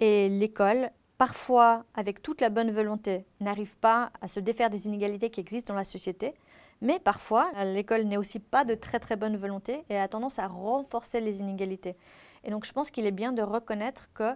Et 0.00 0.28
l'école, 0.28 0.90
parfois, 1.18 1.84
avec 1.94 2.22
toute 2.22 2.40
la 2.40 2.48
bonne 2.48 2.70
volonté, 2.70 3.26
n'arrive 3.40 3.76
pas 3.78 4.12
à 4.20 4.28
se 4.28 4.40
défaire 4.40 4.70
des 4.70 4.86
inégalités 4.86 5.30
qui 5.30 5.40
existent 5.40 5.74
dans 5.74 5.78
la 5.78 5.84
société. 5.84 6.34
Mais 6.80 7.00
parfois, 7.00 7.50
l'école 7.64 8.04
n'est 8.04 8.16
aussi 8.16 8.38
pas 8.38 8.64
de 8.64 8.74
très 8.76 9.00
très 9.00 9.16
bonne 9.16 9.36
volonté 9.36 9.84
et 9.90 9.98
a 9.98 10.06
tendance 10.06 10.38
à 10.38 10.46
renforcer 10.46 11.20
les 11.20 11.40
inégalités. 11.40 11.96
Et 12.44 12.50
donc 12.50 12.64
je 12.64 12.72
pense 12.72 12.90
qu'il 12.90 13.04
est 13.04 13.10
bien 13.10 13.32
de 13.32 13.42
reconnaître 13.42 14.08
que 14.14 14.34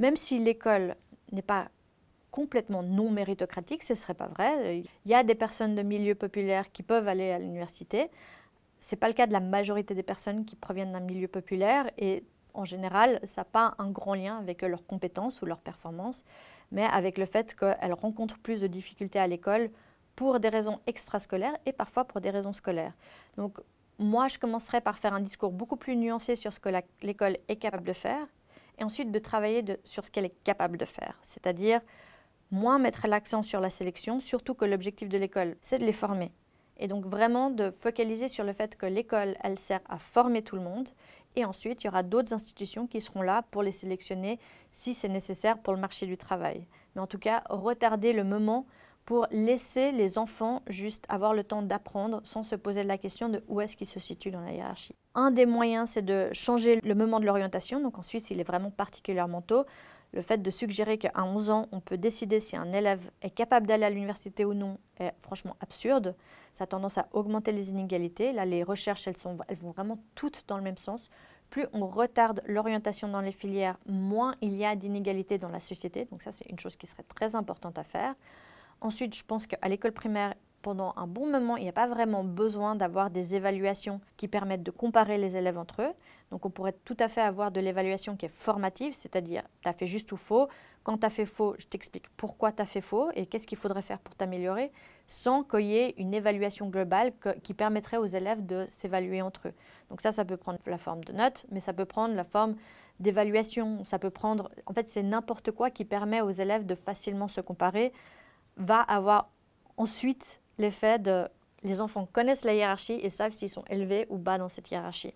même 0.00 0.16
si 0.16 0.40
l'école 0.40 0.96
n'est 1.30 1.40
pas 1.40 1.68
complètement 2.32 2.82
non 2.82 3.10
méritocratique, 3.10 3.84
ce 3.84 3.92
ne 3.92 3.98
serait 3.98 4.14
pas 4.14 4.26
vrai. 4.26 4.82
Il 5.04 5.10
y 5.10 5.14
a 5.14 5.22
des 5.22 5.36
personnes 5.36 5.76
de 5.76 5.82
milieux 5.82 6.16
populaires 6.16 6.72
qui 6.72 6.82
peuvent 6.82 7.08
aller 7.08 7.30
à 7.30 7.38
l'université. 7.38 8.10
Ce 8.80 8.94
n'est 8.94 8.98
pas 8.98 9.08
le 9.08 9.14
cas 9.14 9.26
de 9.26 9.32
la 9.32 9.40
majorité 9.40 9.94
des 9.94 10.02
personnes 10.02 10.44
qui 10.44 10.56
proviennent 10.56 10.92
d'un 10.92 11.00
milieu 11.00 11.28
populaire 11.28 11.88
et 11.96 12.24
en 12.58 12.64
général, 12.64 13.20
ça 13.24 13.42
n'a 13.42 13.44
pas 13.44 13.74
un 13.78 13.90
grand 13.90 14.14
lien 14.14 14.38
avec 14.38 14.62
leurs 14.62 14.84
compétences 14.84 15.40
ou 15.40 15.46
leurs 15.46 15.60
performances, 15.60 16.24
mais 16.72 16.84
avec 16.84 17.16
le 17.16 17.24
fait 17.24 17.54
qu'elles 17.54 17.92
rencontrent 17.92 18.38
plus 18.38 18.60
de 18.60 18.66
difficultés 18.66 19.18
à 19.18 19.26
l'école 19.26 19.70
pour 20.16 20.40
des 20.40 20.48
raisons 20.48 20.80
extrascolaires 20.86 21.56
et 21.64 21.72
parfois 21.72 22.04
pour 22.04 22.20
des 22.20 22.30
raisons 22.30 22.52
scolaires. 22.52 22.94
Donc 23.36 23.58
moi, 23.98 24.28
je 24.28 24.38
commencerai 24.38 24.80
par 24.80 24.98
faire 24.98 25.14
un 25.14 25.20
discours 25.20 25.52
beaucoup 25.52 25.76
plus 25.76 25.96
nuancé 25.96 26.36
sur 26.36 26.52
ce 26.52 26.60
que 26.60 26.70
l'école 27.02 27.38
est 27.48 27.56
capable 27.56 27.84
de 27.84 27.92
faire 27.92 28.26
et 28.78 28.84
ensuite 28.84 29.10
de 29.10 29.18
travailler 29.18 29.64
sur 29.84 30.04
ce 30.04 30.10
qu'elle 30.10 30.24
est 30.24 30.44
capable 30.44 30.76
de 30.76 30.84
faire, 30.84 31.18
c'est-à-dire 31.22 31.80
moins 32.50 32.78
mettre 32.78 33.06
l'accent 33.06 33.42
sur 33.42 33.60
la 33.60 33.70
sélection, 33.70 34.20
surtout 34.20 34.54
que 34.54 34.64
l'objectif 34.64 35.08
de 35.08 35.18
l'école, 35.18 35.56
c'est 35.62 35.78
de 35.78 35.84
les 35.84 35.92
former. 35.92 36.32
Et 36.78 36.86
donc 36.86 37.04
vraiment 37.06 37.50
de 37.50 37.70
focaliser 37.70 38.28
sur 38.28 38.44
le 38.44 38.52
fait 38.52 38.76
que 38.76 38.86
l'école, 38.86 39.36
elle 39.42 39.58
sert 39.58 39.80
à 39.88 39.98
former 39.98 40.42
tout 40.42 40.56
le 40.56 40.62
monde. 40.62 40.88
Et 41.38 41.44
ensuite, 41.44 41.84
il 41.84 41.86
y 41.86 41.88
aura 41.88 42.02
d'autres 42.02 42.32
institutions 42.32 42.88
qui 42.88 43.00
seront 43.00 43.22
là 43.22 43.42
pour 43.52 43.62
les 43.62 43.70
sélectionner 43.70 44.40
si 44.72 44.92
c'est 44.92 45.08
nécessaire 45.08 45.56
pour 45.58 45.72
le 45.72 45.78
marché 45.78 46.04
du 46.04 46.16
travail. 46.16 46.66
Mais 46.96 47.00
en 47.00 47.06
tout 47.06 47.20
cas, 47.20 47.44
retarder 47.48 48.12
le 48.12 48.24
moment 48.24 48.66
pour 49.04 49.28
laisser 49.30 49.92
les 49.92 50.18
enfants 50.18 50.62
juste 50.66 51.04
avoir 51.08 51.34
le 51.34 51.44
temps 51.44 51.62
d'apprendre 51.62 52.20
sans 52.24 52.42
se 52.42 52.56
poser 52.56 52.82
la 52.82 52.98
question 52.98 53.28
de 53.28 53.44
où 53.46 53.60
est-ce 53.60 53.76
qu'ils 53.76 53.86
se 53.86 54.00
situent 54.00 54.32
dans 54.32 54.40
la 54.40 54.50
hiérarchie. 54.50 54.96
Un 55.14 55.30
des 55.30 55.46
moyens, 55.46 55.90
c'est 55.90 56.04
de 56.04 56.28
changer 56.32 56.80
le 56.82 56.94
moment 56.96 57.20
de 57.20 57.24
l'orientation. 57.24 57.80
Donc 57.80 57.98
en 57.98 58.02
Suisse, 58.02 58.30
il 58.30 58.40
est 58.40 58.44
vraiment 58.44 58.72
particulièrement 58.72 59.40
tôt 59.40 59.64
le 60.12 60.22
fait 60.22 60.40
de 60.40 60.50
suggérer 60.50 60.98
qu'à 60.98 61.12
11 61.16 61.50
ans, 61.50 61.66
on 61.72 61.80
peut 61.80 61.98
décider 61.98 62.40
si 62.40 62.56
un 62.56 62.72
élève 62.72 63.10
est 63.20 63.30
capable 63.30 63.66
d'aller 63.66 63.84
à 63.84 63.90
l'université 63.90 64.44
ou 64.44 64.54
non 64.54 64.78
est 64.98 65.12
franchement 65.18 65.56
absurde. 65.60 66.16
Ça 66.52 66.64
a 66.64 66.66
tendance 66.66 66.98
à 66.98 67.08
augmenter 67.12 67.52
les 67.52 67.70
inégalités. 67.70 68.32
Là, 68.32 68.46
les 68.46 68.62
recherches, 68.62 69.06
elles, 69.06 69.16
sont, 69.16 69.36
elles 69.48 69.56
vont 69.56 69.70
vraiment 69.70 69.98
toutes 70.14 70.44
dans 70.48 70.56
le 70.56 70.62
même 70.62 70.78
sens. 70.78 71.10
Plus 71.50 71.66
on 71.72 71.86
retarde 71.86 72.42
l'orientation 72.46 73.08
dans 73.08 73.20
les 73.20 73.32
filières, 73.32 73.78
moins 73.86 74.34
il 74.40 74.54
y 74.54 74.64
a 74.64 74.76
d'inégalités 74.76 75.38
dans 75.38 75.48
la 75.48 75.60
société. 75.60 76.04
Donc 76.06 76.22
ça, 76.22 76.32
c'est 76.32 76.48
une 76.50 76.58
chose 76.58 76.76
qui 76.76 76.86
serait 76.86 77.04
très 77.04 77.34
importante 77.34 77.78
à 77.78 77.84
faire. 77.84 78.14
Ensuite, 78.80 79.14
je 79.14 79.24
pense 79.24 79.46
qu'à 79.46 79.68
l'école 79.68 79.92
primaire, 79.92 80.34
pendant 80.62 80.92
un 80.96 81.06
bon 81.06 81.30
moment, 81.30 81.56
il 81.56 81.62
n'y 81.62 81.68
a 81.68 81.72
pas 81.72 81.86
vraiment 81.86 82.24
besoin 82.24 82.74
d'avoir 82.74 83.10
des 83.10 83.34
évaluations 83.34 84.00
qui 84.16 84.28
permettent 84.28 84.62
de 84.62 84.70
comparer 84.70 85.16
les 85.16 85.36
élèves 85.36 85.58
entre 85.58 85.82
eux. 85.82 85.92
Donc 86.30 86.44
on 86.44 86.50
pourrait 86.50 86.76
tout 86.84 86.96
à 86.98 87.08
fait 87.08 87.20
avoir 87.20 87.50
de 87.50 87.60
l'évaluation 87.60 88.16
qui 88.16 88.26
est 88.26 88.34
formative, 88.34 88.92
c'est-à-dire 88.92 89.42
tu 89.62 89.68
as 89.68 89.72
fait 89.72 89.86
juste 89.86 90.12
ou 90.12 90.16
faux. 90.16 90.48
Quand 90.88 90.96
tu 90.96 91.04
as 91.04 91.10
fait 91.10 91.26
faux, 91.26 91.54
je 91.58 91.66
t'explique 91.66 92.08
pourquoi 92.16 92.50
tu 92.50 92.62
as 92.62 92.64
fait 92.64 92.80
faux 92.80 93.10
et 93.14 93.26
qu'est-ce 93.26 93.46
qu'il 93.46 93.58
faudrait 93.58 93.82
faire 93.82 93.98
pour 93.98 94.14
t'améliorer, 94.14 94.72
sans 95.06 95.42
qu'il 95.42 95.66
y 95.66 95.76
ait 95.76 95.94
une 95.98 96.14
évaluation 96.14 96.70
globale 96.70 97.12
qui 97.42 97.52
permettrait 97.52 97.98
aux 97.98 98.06
élèves 98.06 98.46
de 98.46 98.64
s'évaluer 98.70 99.20
entre 99.20 99.48
eux. 99.48 99.52
Donc 99.90 100.00
ça, 100.00 100.12
ça 100.12 100.24
peut 100.24 100.38
prendre 100.38 100.58
la 100.64 100.78
forme 100.78 101.04
de 101.04 101.12
notes, 101.12 101.44
mais 101.50 101.60
ça 101.60 101.74
peut 101.74 101.84
prendre 101.84 102.14
la 102.14 102.24
forme 102.24 102.56
d'évaluation, 103.00 103.84
ça 103.84 103.98
peut 103.98 104.08
prendre... 104.08 104.50
En 104.64 104.72
fait, 104.72 104.88
c'est 104.88 105.02
n'importe 105.02 105.50
quoi 105.50 105.70
qui 105.70 105.84
permet 105.84 106.22
aux 106.22 106.30
élèves 106.30 106.64
de 106.64 106.74
facilement 106.74 107.28
se 107.28 107.42
comparer, 107.42 107.92
va 108.56 108.80
avoir 108.80 109.28
ensuite 109.76 110.40
l'effet 110.56 110.98
de 110.98 111.28
les 111.64 111.82
enfants 111.82 112.08
connaissent 112.10 112.46
la 112.46 112.54
hiérarchie 112.54 112.98
et 113.02 113.10
savent 113.10 113.32
s'ils 113.32 113.50
sont 113.50 113.64
élevés 113.68 114.06
ou 114.08 114.16
bas 114.16 114.38
dans 114.38 114.48
cette 114.48 114.70
hiérarchie. 114.70 115.12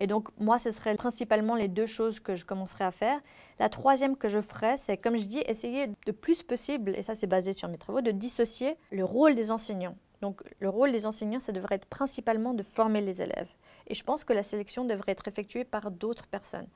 Et 0.00 0.06
donc, 0.06 0.28
moi, 0.38 0.58
ce 0.58 0.70
seraient 0.70 0.96
principalement 0.96 1.54
les 1.54 1.68
deux 1.68 1.86
choses 1.86 2.20
que 2.20 2.34
je 2.34 2.46
commencerai 2.46 2.84
à 2.84 2.90
faire. 2.90 3.20
La 3.58 3.68
troisième 3.68 4.16
que 4.16 4.30
je 4.30 4.40
ferais, 4.40 4.76
c'est, 4.78 4.96
comme 4.96 5.16
je 5.16 5.26
dis, 5.26 5.42
essayer 5.46 5.88
de 6.06 6.12
plus 6.12 6.42
possible, 6.42 6.96
et 6.96 7.02
ça 7.02 7.14
c'est 7.14 7.26
basé 7.26 7.52
sur 7.52 7.68
mes 7.68 7.78
travaux, 7.78 8.00
de 8.00 8.10
dissocier 8.10 8.76
le 8.90 9.04
rôle 9.04 9.34
des 9.34 9.50
enseignants. 9.50 9.96
Donc, 10.22 10.42
le 10.58 10.68
rôle 10.68 10.92
des 10.92 11.06
enseignants, 11.06 11.40
ça 11.40 11.52
devrait 11.52 11.76
être 11.76 11.86
principalement 11.86 12.54
de 12.54 12.62
former 12.62 13.00
les 13.02 13.22
élèves. 13.22 13.50
Et 13.86 13.94
je 13.94 14.04
pense 14.04 14.24
que 14.24 14.32
la 14.32 14.42
sélection 14.42 14.84
devrait 14.84 15.12
être 15.12 15.28
effectuée 15.28 15.64
par 15.64 15.90
d'autres 15.90 16.26
personnes. 16.26 16.68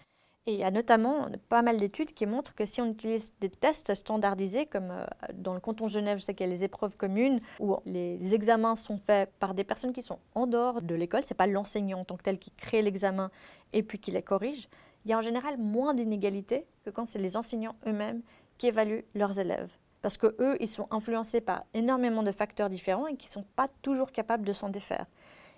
Et 0.47 0.53
il 0.53 0.59
y 0.59 0.65
a 0.65 0.71
notamment 0.71 1.29
pas 1.49 1.63
mal 1.63 1.79
d'études 1.79 2.13
qui 2.13 2.27
montrent 2.27 2.55
que 2.55 2.67
si 2.67 2.83
on 2.83 2.91
utilise 2.91 3.33
des 3.41 3.49
tests 3.49 3.95
standardisés, 3.95 4.67
comme 4.67 4.91
euh, 4.91 5.07
dans 5.33 5.55
le 5.55 5.61
canton 5.61 5.89
Genève, 5.89 6.19
je 6.19 6.25
sais 6.25 6.35
qu'il 6.35 6.47
y 6.47 6.51
a 6.51 6.53
les 6.53 6.65
épreuves 6.65 6.99
communes, 6.99 7.41
où 7.61 7.77
les 7.87 8.35
examens 8.35 8.75
sont 8.75 8.99
faits 8.99 9.31
par 9.41 9.55
des 9.55 9.65
personnes 9.65 9.95
qui 9.95 10.03
sont 10.03 10.19
en 10.35 10.47
dehors 10.47 10.83
de 10.83 10.95
l'école, 10.95 11.23
ce 11.23 11.33
n'est 11.33 11.37
pas 11.37 11.47
l'enseignant 11.47 12.01
en 12.01 12.05
tant 12.05 12.17
que 12.17 12.23
tel 12.23 12.39
qui 12.39 12.51
crée 12.51 12.83
l'examen 12.83 13.31
et 13.73 13.83
puis 13.83 13.99
qui 13.99 14.11
les 14.11 14.23
corrige, 14.23 14.69
il 15.05 15.11
y 15.11 15.15
a 15.15 15.19
en 15.19 15.23
général 15.23 15.57
moins 15.57 15.95
d'inégalités 15.95 16.67
que 16.85 16.91
quand 16.91 17.07
c'est 17.07 17.19
les 17.19 17.39
enseignants 17.39 17.77
eux-mêmes 17.87 18.21
qui 18.59 18.67
évaluent 18.67 19.05
leurs 19.15 19.39
élèves. 19.39 19.73
Parce 20.03 20.19
que 20.19 20.35
eux, 20.39 20.57
ils 20.61 20.69
sont 20.69 20.87
influencés 20.91 21.41
par 21.41 21.65
énormément 21.73 22.23
de 22.23 22.31
facteurs 22.31 22.69
différents 22.69 23.07
et 23.07 23.17
qui 23.17 23.29
ne 23.29 23.33
sont 23.33 23.47
pas 23.57 23.67
toujours 23.81 24.13
capables 24.13 24.47
de 24.47 24.53
s'en 24.53 24.69
défaire. 24.69 25.07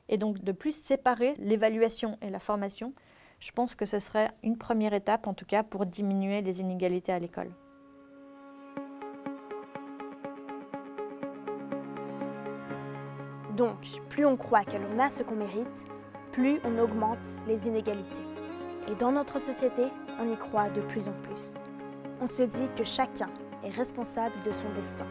Et 0.09 0.18
donc 0.18 0.42
de 0.44 0.53
plus 0.53 0.81
séparer 0.81 1.35
l'évaluation 1.38 2.16
et 2.22 2.31
la 2.31 2.38
formation, 2.38 2.92
je 3.38 3.53
pense 3.53 3.75
que 3.75 3.85
ce 3.85 3.99
serait 3.99 4.31
une 4.42 4.57
première 4.57 4.94
étape, 4.94 5.27
en 5.27 5.35
tout 5.35 5.44
cas, 5.44 5.62
pour 5.62 5.87
diminuer 5.87 6.42
les 6.42 6.61
inégalités 6.61 7.12
à 7.12 7.18
l'école. 7.18 7.51
Donc, 13.57 14.03
plus 14.11 14.27
on 14.27 14.37
croit 14.37 14.64
que 14.64 14.77
l'on 14.77 14.99
a 14.99 15.09
ce 15.09 15.22
qu'on 15.22 15.37
mérite, 15.37 15.87
plus 16.33 16.61
on 16.64 16.79
augmente 16.79 17.38
les 17.46 17.66
inégalités. 17.66 18.27
Et 18.88 18.94
dans 18.94 19.12
notre 19.12 19.40
société, 19.40 19.85
on 20.20 20.31
y 20.31 20.37
croit 20.37 20.68
de 20.68 20.83
plus 20.83 21.09
en 21.09 21.14
plus. 21.22 21.55
On 22.20 22.27
se 22.27 22.42
dit 22.42 22.68
que 22.77 22.85
chacun 22.85 23.31
est 23.64 23.70
responsable 23.70 24.35
de 24.44 24.53
son 24.53 24.68
destin. 24.75 25.07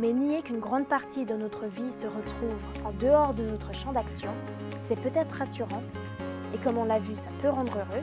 Mais 0.00 0.12
nier 0.12 0.42
qu'une 0.42 0.60
grande 0.60 0.86
partie 0.86 1.26
de 1.26 1.34
notre 1.34 1.66
vie 1.66 1.92
se 1.92 2.06
retrouve 2.06 2.64
en 2.84 2.92
dehors 2.92 3.34
de 3.34 3.44
notre 3.44 3.72
champ 3.74 3.92
d'action, 3.92 4.30
c'est 4.76 5.00
peut-être 5.00 5.32
rassurant, 5.32 5.82
et 6.54 6.58
comme 6.58 6.78
on 6.78 6.84
l'a 6.84 6.98
vu, 6.98 7.14
ça 7.14 7.30
peut 7.40 7.48
rendre 7.50 7.72
heureux, 7.72 8.02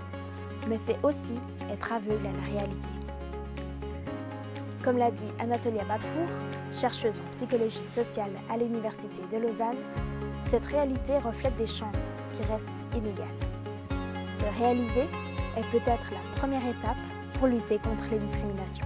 mais 0.67 0.77
c'est 0.77 0.97
aussi 1.03 1.35
être 1.71 1.93
aveugle 1.93 2.27
à 2.27 2.31
la 2.31 2.59
réalité. 2.59 2.91
Comme 4.83 4.97
l'a 4.97 5.11
dit 5.11 5.27
Anatolia 5.39 5.83
Batrour, 5.83 6.29
chercheuse 6.71 7.19
en 7.19 7.31
psychologie 7.31 7.79
sociale 7.79 8.31
à 8.51 8.57
l'Université 8.57 9.21
de 9.31 9.37
Lausanne, 9.37 9.77
cette 10.47 10.65
réalité 10.65 11.17
reflète 11.17 11.55
des 11.55 11.67
chances 11.67 12.15
qui 12.33 12.43
restent 12.43 12.87
inégales. 12.95 13.25
Le 13.89 14.59
réaliser 14.59 15.09
est 15.57 15.69
peut-être 15.71 16.11
la 16.11 16.39
première 16.39 16.67
étape 16.67 16.97
pour 17.33 17.47
lutter 17.47 17.79
contre 17.79 18.05
les 18.11 18.19
discriminations. 18.19 18.85